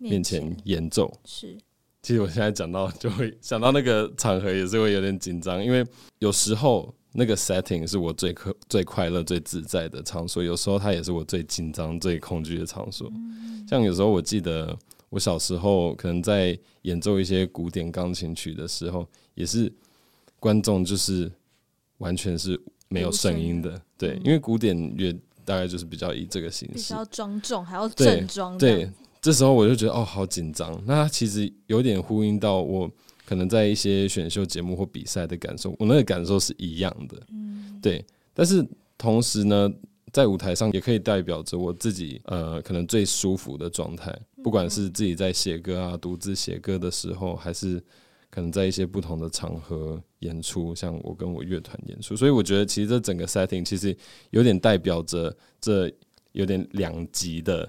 [0.00, 1.12] 面前演奏。
[1.24, 1.56] 是，
[2.02, 5.86] 其实我现在讲到就会想到那个场合也是会有点紧张，因为
[6.18, 13.08] 有时候那个 setting 是我最快最快乐最自在的场所，有时候它也是我最紧张最恐惧的场所。
[13.68, 14.76] 像有时候我记得。
[15.10, 19.68] 我小时候可能在演奏一些古典钢琴曲的时候，也是
[20.38, 21.28] 观众就是
[21.98, 22.56] 完全是
[22.88, 25.12] 没有声音的，对，因为古典乐
[25.44, 28.56] 大概就是比较以这个形式，比较庄重，还要正装。
[28.56, 28.88] 对，
[29.20, 30.82] 这时候我就觉得哦，好紧张。
[30.86, 32.90] 那其实有点呼应到我
[33.24, 37.16] 可能在一些选秀节目或比赛的感受，我那个感受是一样的。
[37.30, 38.04] 嗯，对。
[38.32, 39.70] 但是同时呢，
[40.12, 44.16] 在舞台上也可以代表着我自己，呃，可能最舒服的状态。
[44.42, 47.82] 不管是自己在写歌啊，独自写歌的时候，还是
[48.30, 52.16] 可能在一些不同的场合演出，像我跟我乐团演出。
[52.16, 53.94] 所以我觉得，其实这整个 setting 其实
[54.30, 55.92] 有点代表着这
[56.32, 57.68] 有点两极的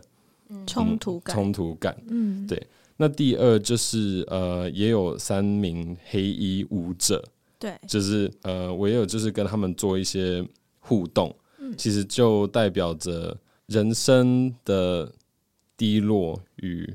[0.66, 1.36] 冲突感。
[1.36, 2.62] 冲突感，嗯，对。
[2.98, 7.24] 那第二就是呃，也有三名黑衣舞者，
[7.58, 10.48] 对，就是呃，我也有就是跟他们做一些
[10.80, 11.36] 互动。
[11.60, 11.74] 嗯。
[11.78, 13.36] 其实就代表着
[13.66, 15.12] 人生的
[15.76, 16.88] 低落与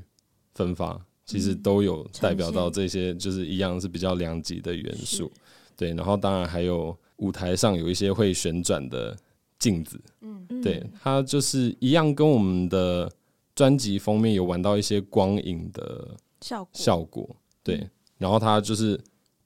[0.53, 5.29] 分发，其实都有代表到这些，就是一样是比较两极的元素。
[5.75, 9.13] 对，然后当然还有舞台上有一些会旋转的
[9.59, 13.11] 镜子，嗯，对，它就是一样跟我们的
[13.57, 18.97] 专辑封面有玩到一些光影的效果，效果，对，然后它就是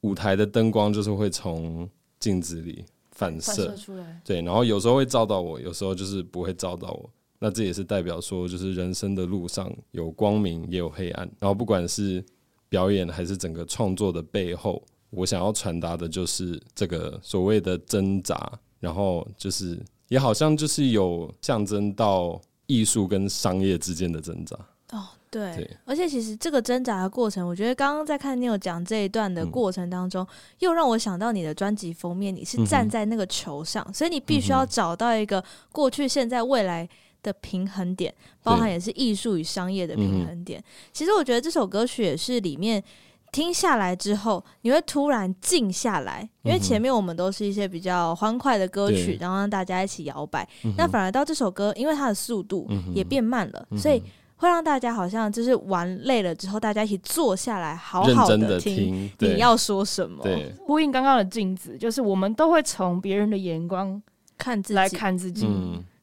[0.01, 2.85] 舞台的灯光就是会从镜子里。
[3.13, 7.07] 反射出来，对，然后有时候会照到我，有时候就是不会照到我。
[7.37, 11.29] 那这也是代表说，就是人生的路上有光明也有黑暗。
[11.37, 12.23] 然后不管是
[12.67, 18.59] 表演还是整个创作的背后，我想要传达的就是这个所谓的挣扎。
[18.79, 22.41] 然后就是也好像就是有象征到
[22.71, 24.55] 艺术跟商业之间的挣扎。
[24.91, 25.09] 哦。
[25.31, 30.27] 对，对，而且其实这个挣扎的过程，我觉得刚刚在看 Neil 讲这一段的过程当中，嗯、
[30.59, 35.41] 又让我想到你的专辑封面，你是站在那个球上，嗯、所以你必须要找到一个
[35.71, 36.85] 过去、现在、未来
[37.23, 38.13] 的平衡点，
[38.43, 40.61] 包含也是艺术与商业的平衡点。
[40.91, 42.83] 其实我觉得这首歌曲也是里面
[43.31, 50.47] 听下来之后，你会突然静下来，因为前面我们都是一些比较欢快的歌曲，然后让大家一起摇摆。
[50.77, 54.03] 那反而到这首歌，因为它的速度也变慢了，所以
[54.35, 60.21] 会让大家好像就是玩累了之后，大家一起坐下来，好好的听你要说什么。
[60.65, 64.01] 呼应刚刚的镜子，就是我们都会从别人的眼光
[64.37, 65.47] 看自己，来看自己。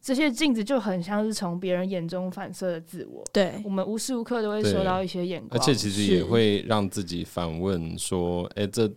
[0.09, 3.23] 这些镜子就很像是从别人眼中反射的自我。
[3.31, 8.91] 对，我们无时无刻都会受到一些眼光，而且其实也会让自己反问说：“哎，这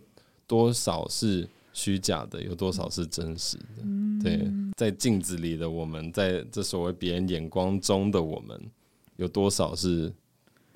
[0.46, 8.58] 多少是虚假的，有多少是真实的？”嗯、对，在镜子里的我们，在这所谓别人眼光中的我们，
[9.16, 10.10] 有多少是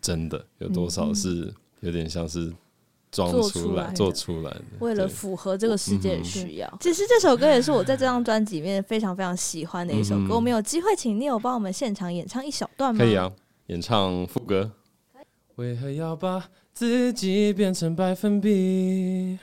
[0.02, 0.44] 真的？
[0.58, 2.52] 有多少是有点像是？
[3.24, 6.78] 做出来，做出来的，为了符合这个世界的需要。
[6.80, 10.34] 其实这首歌也是我在这张专辑里面非常非常喜欢的一首歌。
[10.34, 13.04] 我们有机会请 Neil 帮我们现场演唱一小段吗？
[13.04, 13.32] 可以啊，
[13.68, 14.72] 演唱副歌。
[15.56, 16.44] 为何要把
[16.74, 19.38] 自己变成百分比，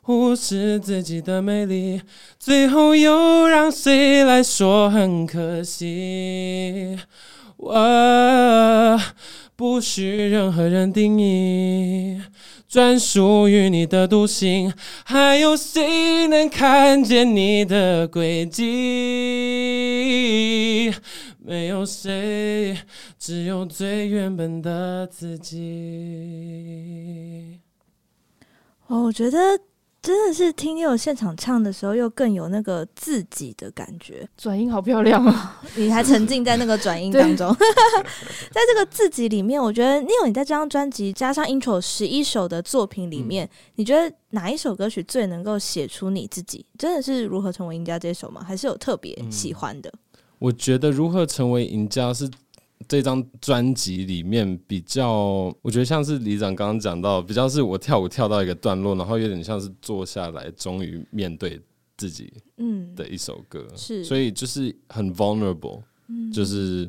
[0.00, 2.02] 忽视自己的美丽，
[2.36, 6.98] 最后又让谁来说很可惜？
[7.64, 8.98] 我
[9.54, 12.20] 不需任何人定义。
[12.68, 14.72] 专属于你的独行，
[15.04, 18.64] 还有谁能看见你的轨迹？
[21.38, 22.76] 没有谁，
[23.18, 26.80] 只有最原本的自己。
[28.88, 29.38] 哦，我觉得。
[30.02, 34.28] 真的是听 Neil 现场唱的时候，又更有那个自己的感觉。
[34.36, 35.62] 转音好漂亮啊！
[35.76, 37.54] 你还沉浸在那个转音 当中，
[38.50, 46.66] 在这个自己里面，我觉得 Neil 你在这张专辑加上 intro 十一首的作品里面，嗯、你觉得哪一首歌曲最能够写出你自己？
[46.76, 48.42] 真的是如何成为赢家这首吗？
[48.44, 49.88] 还是有特别喜欢的？
[49.94, 49.98] 嗯、
[50.40, 52.28] 我觉得如何成为赢家是。
[52.88, 61.60] 这张专辑里面比较，我觉得像是李长刚刚讲到，比较是我跳舞跳到一个段落，然后有点像是坐下来，终于面对
[61.96, 66.88] 自己，嗯，的一首歌，是，所以就是很 vulnerable，嗯，就是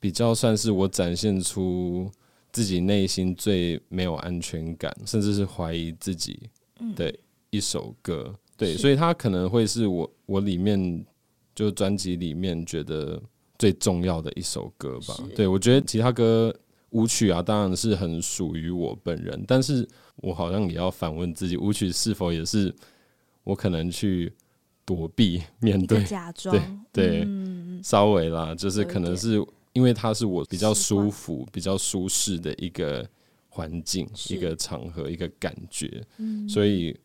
[0.00, 2.10] 比较算是我展现出
[2.50, 6.48] 自己内心最没有安全感，甚至是怀疑自己
[6.96, 7.14] 的
[7.50, 11.04] 一首歌，对，所以它可能会是我我里面
[11.54, 13.22] 就专辑里面觉得。
[13.62, 16.52] 最重要的一首歌吧，对，我觉得其他歌
[16.90, 22.74] 舞曲啊，当然是很属于我本人，但是我好像也要反问自己，舞曲是否也是
[23.44, 24.32] 我可能去
[24.84, 26.58] 躲避面对，假装。
[26.92, 29.40] 对对，嗯、稍微啦，就是可能是
[29.74, 33.08] 因为它是我比较舒服、比较舒适的一个
[33.48, 36.98] 环境、一个场合、一个感觉，嗯、所以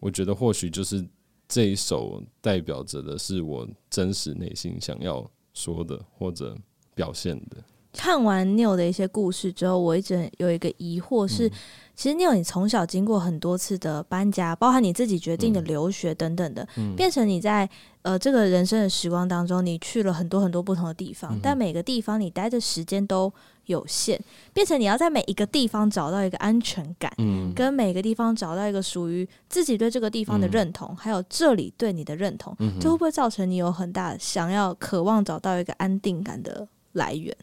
[0.00, 1.06] 我觉得或许就是
[1.46, 5.30] 这一首代表着的是我真实内心想要。
[5.52, 6.56] 说的或者
[6.94, 7.58] 表现的。
[7.92, 11.52] 看完 Neil 的一些故事之后，我一直有一个疑惑是：嗯、
[11.94, 17.68] 其实 Neil 你从小经过很多次的搬家，包含你自己决定的留学等等的，嗯、变成你在
[18.00, 23.30] 呃这个人生的时光当中，你去了很多很多不同的地方，嗯、但每个地方你待的时间都
[23.72, 24.18] 有限，
[24.52, 37.36] 变成你要在每一个地方找到一个安全感，嗯，跟每个地方找到一个属于自己对这个地方的认同，嗯、还有这里对你的认同，这、嗯、哼会不会造成你有很大想要渴望找到一个安定感的来源？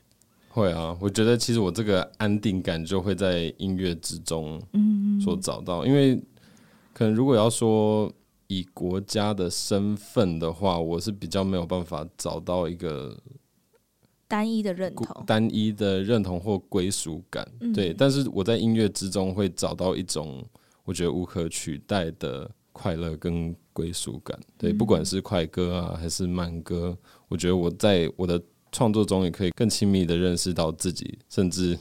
[0.51, 5.81] 会啊，我觉得其实我这个安定感就会在音乐之中，嗯，所找到。
[5.85, 6.15] 嗯、因为
[6.93, 8.11] 可能如果要说
[8.47, 13.15] 以国家的身份的话，我是比较没有办法找到一个
[14.29, 17.45] 单一的认同、单一的认同或归属感。
[17.59, 20.41] 嗯、对，但是我在音乐之中会找到一种
[20.85, 24.39] 我觉得无可取代的快乐跟归属感。
[24.57, 28.41] 对，嗯、不管是快歌啊还是慢歌，我觉得我在我的。
[28.71, 31.75] 创作中也可以更亲密的认识到自己，甚至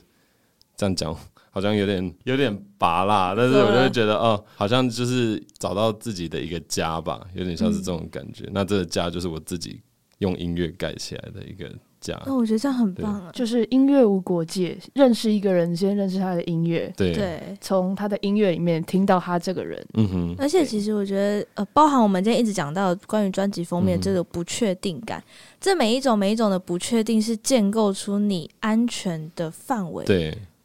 [0.74, 1.14] 这样讲
[1.50, 8.44] 好像有点有点拔啦，但是我就会觉得哦、呃，好像就是找到自己的一个家吧，有点像是这种感觉。
[8.44, 9.82] 嗯、那这个家就是我自己
[10.20, 11.70] 用音乐盖起来的一个。
[12.24, 13.30] 那我觉得这样很棒啊！
[13.32, 19.84] 就是音乐无国界，认识一个人先认识他的音乐，对，从他的音乐里面听到他这个人。
[19.94, 20.34] 嗯哼。
[20.38, 25.24] 而且其实我觉得，呃，包含我们今天一直讲到关于专辑封面这个不确定感，嗯、
[25.60, 30.04] 这每一种每一种的不确定，是建构出你安全的范围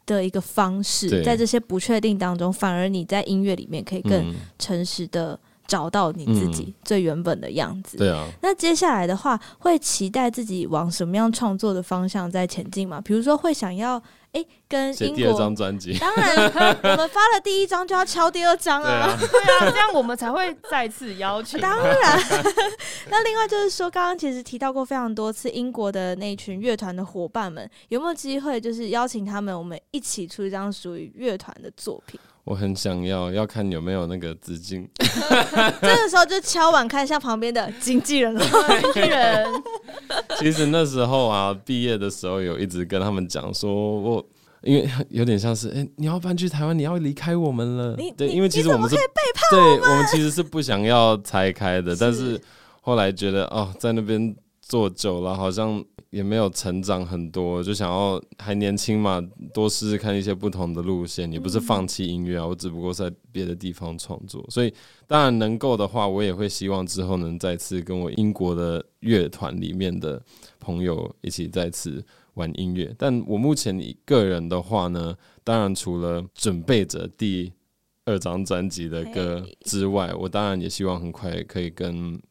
[0.06, 1.22] 的一个方式。
[1.24, 5.38] 在这些不确定当中，反而你在音乐里面可以更诚实的。
[5.66, 7.96] 找到你自己最原本的样子。
[7.96, 8.26] 嗯、对啊。
[8.42, 13.00] 那接下来的话，会期待自己往什么样创作的方向在前进吗？
[13.00, 13.96] 比如说，会想要
[14.32, 15.96] 哎、欸，跟英国第二张专辑。
[15.98, 16.52] 当然，
[16.82, 19.14] 我们发了第一张就要敲第二张啊。
[19.16, 21.60] 对啊，这样我们才会再次邀请。
[21.60, 21.96] 当然。
[23.08, 32.18] 那另外就是说，刚刚其实提到过非常多次英国的那群乐团的伙伴们，有没有机会就是邀请他们，我们一起出一张属于乐团的作品？
[32.44, 34.86] 我很想要，要看有没有那个资金。
[35.80, 38.44] 这个时候就敲碗看一下旁边的经纪人了。
[38.92, 39.46] 经纪人，
[40.38, 44.26] 其实那时候啊，毕业的时候有一直跟他们讲说，我
[44.62, 47.96] 因为有点像是，哎、欸，你要搬去台湾，你要离开我们了。
[47.96, 49.02] 你对，因为其实我们是背
[49.34, 52.38] 叛我们，对，我们其实是不想要拆开的，是但是
[52.82, 55.82] 后来觉得哦，在那边做久了，好像。
[56.14, 59.20] 也没有成长很多，就想要还年轻嘛，
[59.52, 61.30] 多试试看一些不同的路线。
[61.32, 64.46] 也不是放弃音乐啊，我只不过在别的地方创作。
[64.48, 64.72] 所以
[65.08, 70.22] 当然能够的话，我也会希望之后能再次跟我英国的乐团里面的
[70.60, 72.04] 朋友一起再次
[72.34, 72.94] 玩音乐。
[72.96, 77.52] 但我目前一个人的话呢，当然除了准备着第
[78.04, 82.22] 二张专辑的歌之外，我当然也希望很快可以跟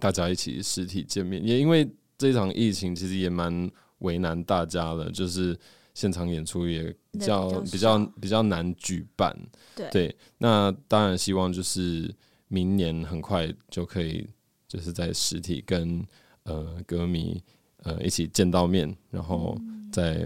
[0.00, 1.86] 大家一起实体见面，也因为。
[2.22, 3.68] 这场疫情其实也蛮
[3.98, 5.58] 为难大家的，就是
[5.92, 9.36] 现场演出也比较比较比较难举办。
[9.74, 12.14] 对，对，那当然希望就是
[12.46, 14.24] 明年很快就可以，
[14.68, 16.00] 就是在实体跟
[16.44, 17.42] 呃歌迷
[17.78, 19.58] 呃一起见到面，然后
[19.90, 20.24] 在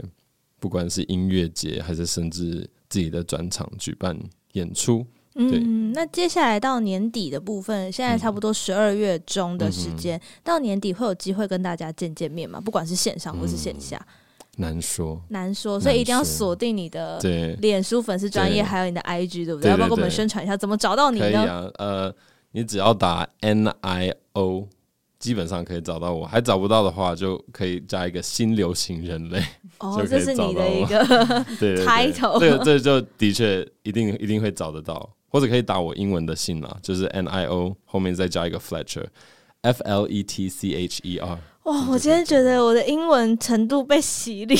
[0.61, 4.14] 不管是音乐节还是甚至自己的专场举办
[4.53, 5.07] 演出。
[5.39, 12.61] 嗯，那接下来到年底的部分，现在差不多十二月中的时间，嗯、到年底会有机会跟大家见见面吗？
[12.61, 13.97] 不管是线上或是线下，
[14.57, 17.20] 嗯、难说，难说，所以一定要锁定你的
[17.61, 19.70] 脸书粉丝专业，还有你的 IG，对不对？
[19.70, 21.24] 要不要给我们宣传一下怎么找到你呢？
[21.26, 22.14] 可以啊，呃，
[22.53, 24.66] 你只要打 NIO，
[25.18, 26.26] 基本上可以找到我。
[26.26, 29.43] 还找不到的话，就可以加一个新流行人类，
[29.80, 31.05] 哦，这是你的一个
[31.84, 35.11] title，这个这就的确一定一定会找得到。
[35.37, 41.39] 或者可以打我英文的信啦，就是 N I O 后面再加一个 Fletcher，F L E T C H E R。
[41.64, 44.57] 哇，我今天觉得我的英文程度被洗礼。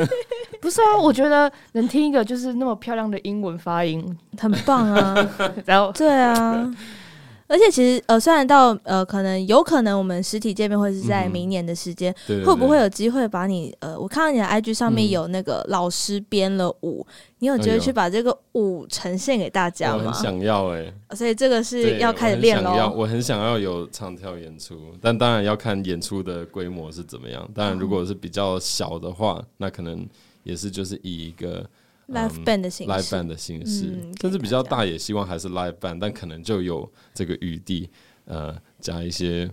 [0.62, 4.02] 不是啊，我觉得能听一个就是那么漂亮的英文发音，
[4.38, 5.14] 很棒啊。
[5.66, 6.74] 然后，对啊。
[7.46, 20.04] 而且其实呃，虽然到呃，可能有可能我们实体见面会是在明年的时间，嗯、对对对，会不会有机会把你呃，我看到你的 IG 上面有那个老师编了舞，嗯、你有机会去把这个舞呈现给大家吗？
[20.06, 20.78] 我很想要哎、
[21.10, 22.90] 欸，所以这个是要开始练了。
[22.90, 27.48] 我很想要有唱跳演出，但当然要看演出的规模是怎么样。
[27.54, 30.06] 当然，如果是比较小的话，嗯、那可能
[30.44, 31.64] 也是就是以一个。
[32.08, 37.88] Live band 的形式，Live band 的形式，甚至比较大，也希望还是 Live band，但可能就有这个余地，
[38.26, 39.50] 呃，加一些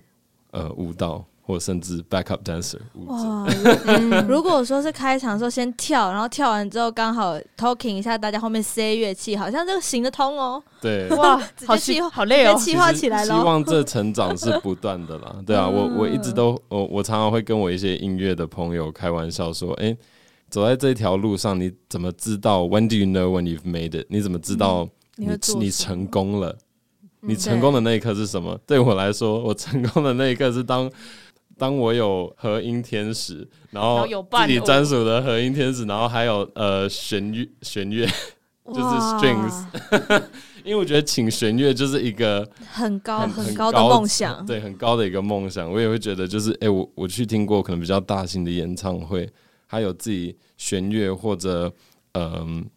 [0.52, 2.80] 呃舞蹈，或甚至 backup dancer。
[3.06, 3.46] 哇，
[3.88, 10.62] 嗯、如果说是 开场的时候先跳，然后跳完之后刚好 talking 一下，大家后面塞乐器，好像这个行得通哦。
[10.82, 13.34] 对， 哇，好气，好累哦，气化起来了。
[13.34, 15.38] 希望这成长是不断的啦。
[15.48, 19.98] 对啊，我我一直都我我常常会跟我一些音乐的朋友开玩笑说，哎、欸。
[20.52, 24.06] 走在这条路上，你怎么知道？When do you know when you've made it？
[24.10, 26.56] 你怎么知道你你，你成功了？
[27.22, 28.60] 你成功的那一刻是什么？
[28.68, 30.92] 对，对我来说， 我成功的那一刻是当
[31.58, 38.06] 当我有和音天使，然后自己专属的和音天使，然后还有呃弦乐弦乐，
[38.68, 39.66] 就是 strings。
[40.66, 45.72] 因为我觉得请弦乐就是一个很高很高的梦想，对，很高的一个梦想。
[45.72, 49.30] 我也会觉得，就是哎、欸，我我去听过可能比较大型的演唱会。
[49.72, 51.72] 还有自己弦乐或者
[52.12, 52.70] 嗯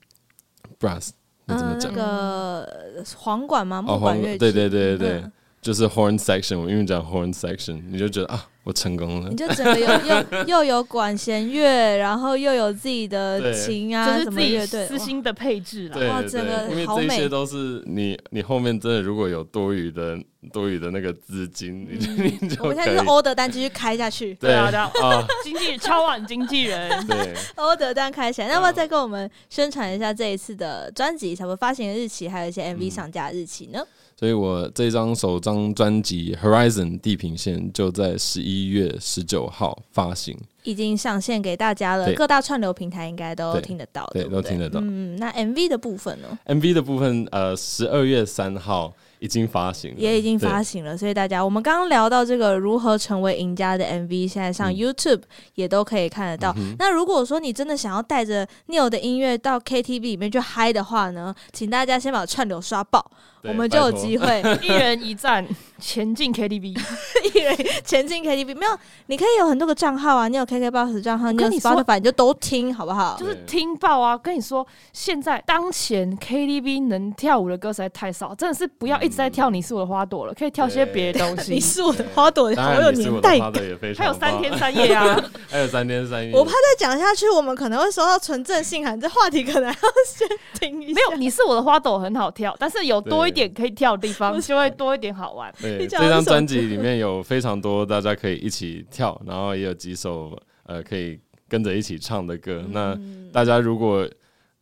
[0.79, 1.11] ，brass，
[1.45, 1.93] 那怎么讲？
[1.93, 3.83] 那个簧管吗？
[3.83, 4.39] 木管乐器？
[4.39, 5.25] 对对对对对，
[5.61, 6.61] 就是 horn section。
[6.61, 8.49] 我因为讲 horn section，你就觉得啊。
[8.65, 9.87] 我成功了，你就整个有
[10.43, 16.09] 又又有管弦乐，然后又有自己的琴啊，什么乐队，私心的配置了。
[16.09, 20.19] 哇，整个因为这些都是你你后面真的如果有多余的
[20.51, 22.11] 多余的那个资金，你就
[22.41, 24.35] 你就我们现在就是 order 单继续开下去。
[24.41, 24.71] 对啊，
[25.03, 28.49] 啊，经纪超晚经纪人，对，order 单开起来。
[28.49, 33.85] 那要不要再跟我们宣传一下这一次的专辑，什么发行日期，还有一些 MV 上架日期呢？
[34.17, 42.13] 所以我这张首张专辑《Horizon 地平线》就在十一月十九号发行，已经上线给大家了。
[42.15, 44.81] 各大串流平台应该都听得到，对，都听得到。
[44.83, 48.93] 嗯，那 MV 的部分呢？MV 的部分，呃，十二月三号。
[49.21, 55.23] 已经发行了，也已经发行了，所以大家，我们刚刚聊到这个如何成为赢家的 MV，现在上 YouTube
[55.55, 56.53] 也都可以看得到。
[56.59, 65.47] 嗯、那如果说你真的想要带着 Neil 的音乐到 KTV 里面去嗨的话呢，请大家先把串流刷爆，对我们就有机会 一人一站
[65.79, 66.77] 前进 KTV，
[67.35, 68.57] 一人前进 KTV。
[68.57, 68.73] 没有，
[69.07, 73.17] 你可以有很多个账号啊，你有 KKBOX 账号，跟你 Spotify 你就都听好不好？
[73.19, 74.17] 就是听爆啊！
[74.17, 81.53] 跟你说，现在当前 KTV 能跳舞的歌实在太少，真的是不要一直在跳《你是我的花朵》了，可以跳些别的东西。
[81.55, 83.53] 你是我的花朵，好有年代感。
[83.97, 86.33] 还有三天三夜啊，还有三天三夜。
[86.33, 90.27] 我怕再讲下去，我们可能会收到纯正信函，这话题可能要先
[90.59, 90.95] 停一下。
[90.95, 95.53] 没有，你是我的花朵很好跳，但是有多一点可以跳的地方，就会多一点好玩。
[95.61, 102.65] 对，这张专辑里面有非常多大家可以一起跳，然后也有几首呃可以跟着一起唱的歌。
[102.71, 102.99] 那
[103.33, 104.09] 大家如果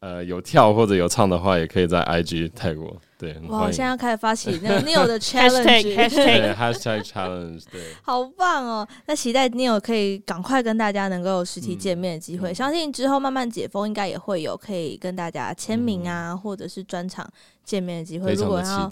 [0.00, 2.96] 呃有跳或者有唱的话，也可以在 IG tag 我。
[3.22, 3.66] 对，哇！
[3.70, 8.88] 现在要开始发起那个 Neil 的 challenge，hashtag hashtag challenge，对， 好棒哦！
[9.06, 12.50] 那期待 Neil 可以赶快跟大家能够有实体见面的机会。
[12.50, 17.24] 嗯、相信之后慢慢解封，应该也会有可以跟大家签名啊，嗯、或者是专场
[17.64, 18.32] 见面的机会。
[18.32, 18.90] 如果要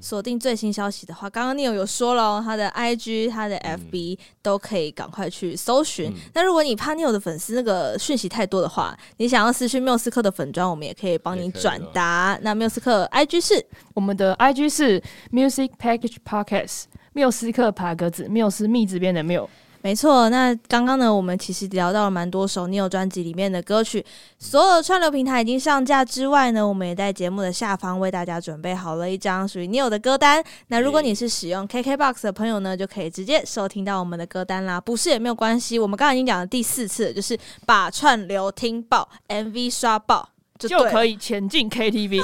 [0.00, 6.10] 锁定最新消息的话，刚刚 Neil 有说了，他的 IG、他的 FB 都可以赶快去搜寻。
[6.10, 12.38] 嗯、那如果你怕 Neil 的粉丝那个讯息太多的话，你想要私讯缪斯克的粉砖，我们也可以帮你转达。
[12.42, 13.63] 那缪斯克 IG 是。
[13.94, 15.02] 我们的 IG 是
[15.32, 19.48] Music Package Podcast，缪斯克爬格子，缪斯密字边的缪，
[19.82, 20.30] 没错。
[20.30, 24.04] 那刚刚呢，我们其实聊到了蛮多首 Neil 专辑里面的歌曲，
[24.38, 30.42] 所有的串流平台已经上架之外呢，我们也在节目的下方为大家准备好了一张属于 Neil 的歌单。
[30.68, 34.80] 那如果你是使用 KKBOX 的朋友呢，就可以直接收听到我们的歌单啦。
[34.80, 40.26] 不是也没有关系，我们刚刚已经讲了第四次，就是把串流听爆，MV 刷爆，
[40.58, 42.22] 就，就可以前进 KTV。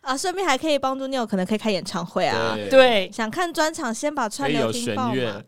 [0.00, 2.54] 啊，顺便还可以帮助 Neil，可能可以开演唱会啊。
[2.54, 5.42] 对，对想看专场，先把串流听爆嘛。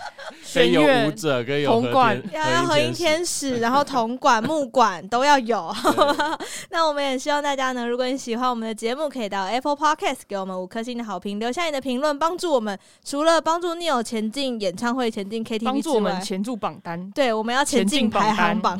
[0.52, 5.72] 可以有舞者，可以有铜管，要要和音天使，然后铜管、木管都要有
[6.70, 12.78] 那我们也希望大家呢，如果你喜欢我们的节目，可以到 Apple Podcast 给我们五颗星的好评，留下你的评论，帮助我们。
[13.04, 17.10] 除了帮助 Neil 前进演唱会、前进 KTV 之外，帮助我们前进榜单。
[17.12, 18.78] 对，我们要前进排行榜。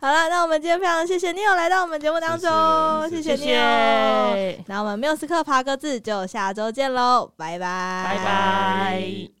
[0.00, 2.48] 好了，那我们今天非常谢谢 Neil 来到我们节目当中，
[3.10, 4.56] 谢谢 Neil。
[4.66, 9.39] 那我们缪斯克爬格子就下周见喽，拜拜，拜拜。